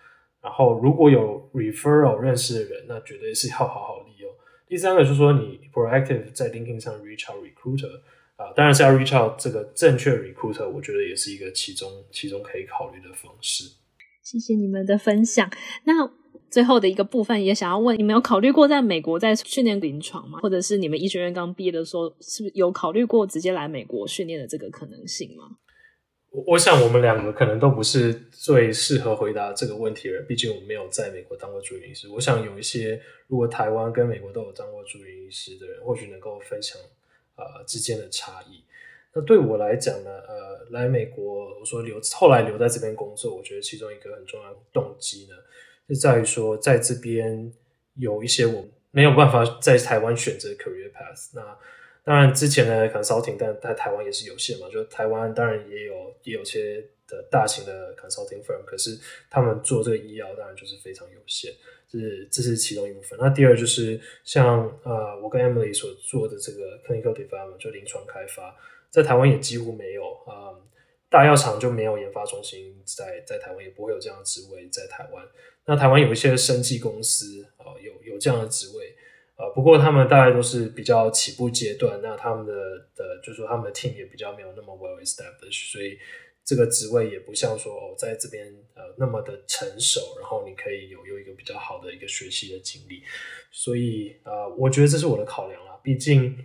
[0.42, 4.30] 然后如果有 referral 认识的人，那绝对是要好好利用。
[4.66, 8.00] 第三个就是说你 proactive 在 linking 上 reach out recruiter
[8.36, 13.64] 啊，当然是要 reach out 这个正确 recruiter，我觉得也是一个其中其中可以考虑的方式。
[14.22, 15.48] 谢谢你们的分享。
[15.84, 16.04] 那
[16.56, 20.38] 最后的一个部分也想要问，你们有考虑过在美国在训练临床吗？
[20.40, 25.58] 或者是你们医学院刚毕业的时候，是不是有考虑过直接来美国训练的这个可能性吗？
[26.30, 32.08] 我我想我们两个可能都不是最适合回答这个问题的人，毕竟我没有在美国当过住院医师。
[32.08, 36.80] 我想有一些如果台湾跟美国都有当过住院医师的人，或许能够分享
[37.36, 38.64] 呃之间的差异。
[39.12, 45.34] 那对我来讲呢，呃，来美国我说留后来留在这边工作，我觉得其中一个很重要的动机呢。
[45.88, 47.52] 是在于说，在这边
[47.94, 51.30] 有一些我没有办法在台湾选择 career path。
[51.34, 51.58] 那
[52.04, 54.68] 当然之前的 consulting，但在台湾也是有限嘛。
[54.70, 61.52] 就台湾当然也有也有些的大型的 consulting firm，可是他们做这个医药当然就是非常有限。
[61.88, 63.18] 这是这是其中一部分。
[63.20, 68.56] 那第二就是像呃，我跟 Emily 所做的这个 clinical development，就临床开发，
[68.90, 70.50] 在台湾也几乎没有啊。
[71.08, 75.24] 大药厂就没有研发中心在在台湾，也不会有这样的职位在台湾。
[75.66, 78.94] 那台湾有一些生技公司啊、有有这样的职位
[79.36, 82.00] 啊、不过他们大概都是比较起步阶段。
[82.02, 82.52] 那他们的
[82.96, 85.98] 的，就是说他们的 team 也比较没有那么 well established，所以
[86.42, 93.02] 这个职位也不像说哦，在这边呃那么的成熟，然后你可以有有一个比较好的一个学习的经历。
[93.50, 95.78] 所以啊、我觉得这是我的考量啦。
[95.82, 96.38] 毕竟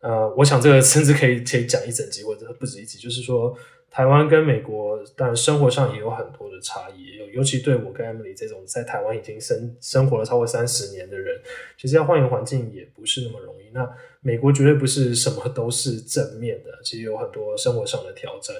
[0.00, 3.58] 呃，我想这个甚至可以可以讲一整集或者不止一集，就是说
[3.96, 11.40] 台湾跟美国，当然生活上也有很多的差异，尤尤其对我跟 Emily 这种在台湾已经生生活了超过三十年的人，
[11.78, 13.70] 其实要换一个环境也不是那么容易。
[13.72, 13.90] 那
[14.20, 18.54] 美国绝对不是什么都是正面的，其实有很多生活上的挑战。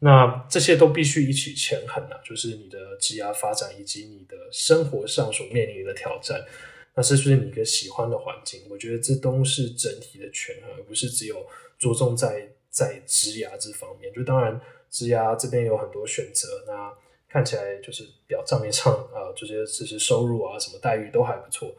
[0.00, 6.44] 那这些都必须一起权衡啊，就是你的职业发展以及你的生活上所面临的挑战。
[6.96, 8.62] 那是不是你一个喜欢的环境？
[8.68, 11.46] 我觉得这都是整体的权衡，而不是只有
[11.78, 14.12] 着重在在职涯这方面。
[14.12, 14.60] 就当然
[14.90, 16.92] 职涯这边有很多选择，那
[17.28, 21.72] 看起来就是表账面上啊，这些这些收入啊，什么待遇都还不错。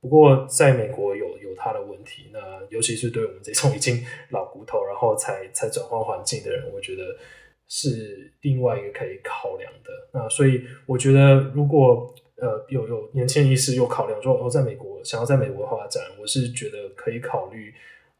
[0.00, 7.16] 不过在美国有有它的问题，那尤其是对我们这种已经老骨头，然后才才转换环境的人，我觉得。
[7.74, 9.90] 是另外一个可以考量的。
[10.12, 17.72] 那所以我觉得，如果呃有有年轻人意识，有考量说我在美国想要在美国发展，我是觉得可以考虑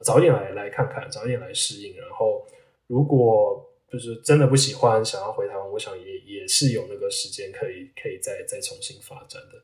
[0.03, 1.97] 早点来来看看，早点来适应。
[1.97, 2.47] 然后
[2.87, 9.63] 如果就是真的不喜欢，想要回台湾，我想也也是有那个时间可以可以再再重新发展的。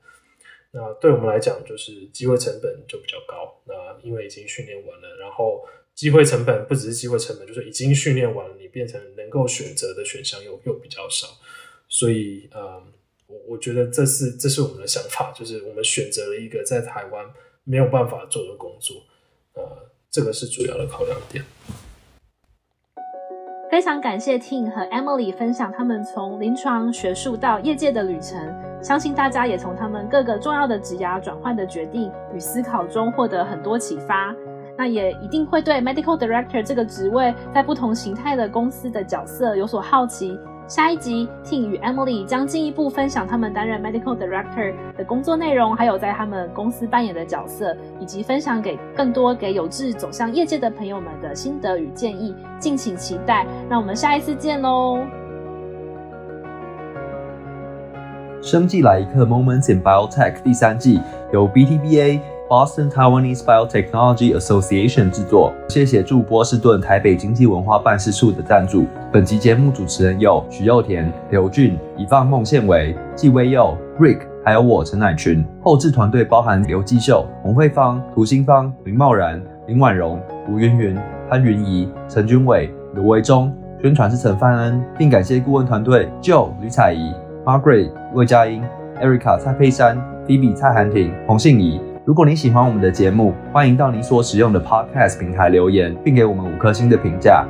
[0.71, 3.61] 那对我们来讲，就是机会成本就比较高。
[3.65, 5.67] 那因为已经训练完了，然后。
[5.99, 11.27] 机会成本不只是机会成本，就是已经训练完了，你变成能够选择的选项又又比较少，
[11.89, 12.81] 所以，呃，
[13.27, 17.29] 我我觉得这是这是我们的想法，就是我们选择了一个在台湾
[17.65, 19.03] 没有办法做的工作，
[19.55, 21.45] 呃，这个是主要的考量点。
[23.71, 28.37] 非常感谢 Tin 和 Emily 分享他们从临床学术到业界的旅程，
[28.83, 34.35] 相信大家也从他们各个重要的职涯转换的决定与思考中获得很多启发。
[34.77, 40.37] 那也一定会对 Medical Director 这个职位在不同形态的公司的角色有所好奇。
[40.69, 52.37] 下一集，Tim 与 Emily 将进一步分享他们担任 Medical Director 的工作内容，还有在他们公司扮演的角色，以及分享给更多给有志走向业界的朋友们的心得与建议。
[52.59, 53.47] 敬请期待。
[53.67, 54.99] 那我们下一次见喽！
[58.43, 61.01] 生计来一课 Moments in Biotech 第三季
[61.33, 62.21] 由 BTBA。
[62.49, 68.87] Boston Taiwanese Biotechnology Association 制作，谢谢驻波士顿台北经济文化办事处的赞助。
[69.13, 75.45] 本集节目主持人有许祐恬、刘俊、以放孟宪维、纪威佑、Rick，还有我陈乃群。
[75.63, 80.19] 后制团队包含刘继秀、洪慧芳、涂新芳、林茂然、林婉容、
[80.49, 83.55] 吴云云、潘云仪、陈君伟、卢维忠。
[83.83, 87.13] 宣传是陈范恩，并感谢顾问团队 Joe 吕彩怡、
[87.45, 88.63] Margaret 魏佳音、
[89.03, 91.79] Erica 蔡佩珊、Phoebe 蔡涵婷、洪信怡。
[92.09, 97.45] 如果你喜欢我们的节目，欢迎到你所使用的 Podcast 平台留言，并给我们五颗星的评价，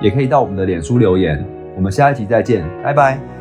[0.00, 1.44] 也可以到我们的脸书留言。
[1.76, 3.37] 我们下一集再见，拜拜。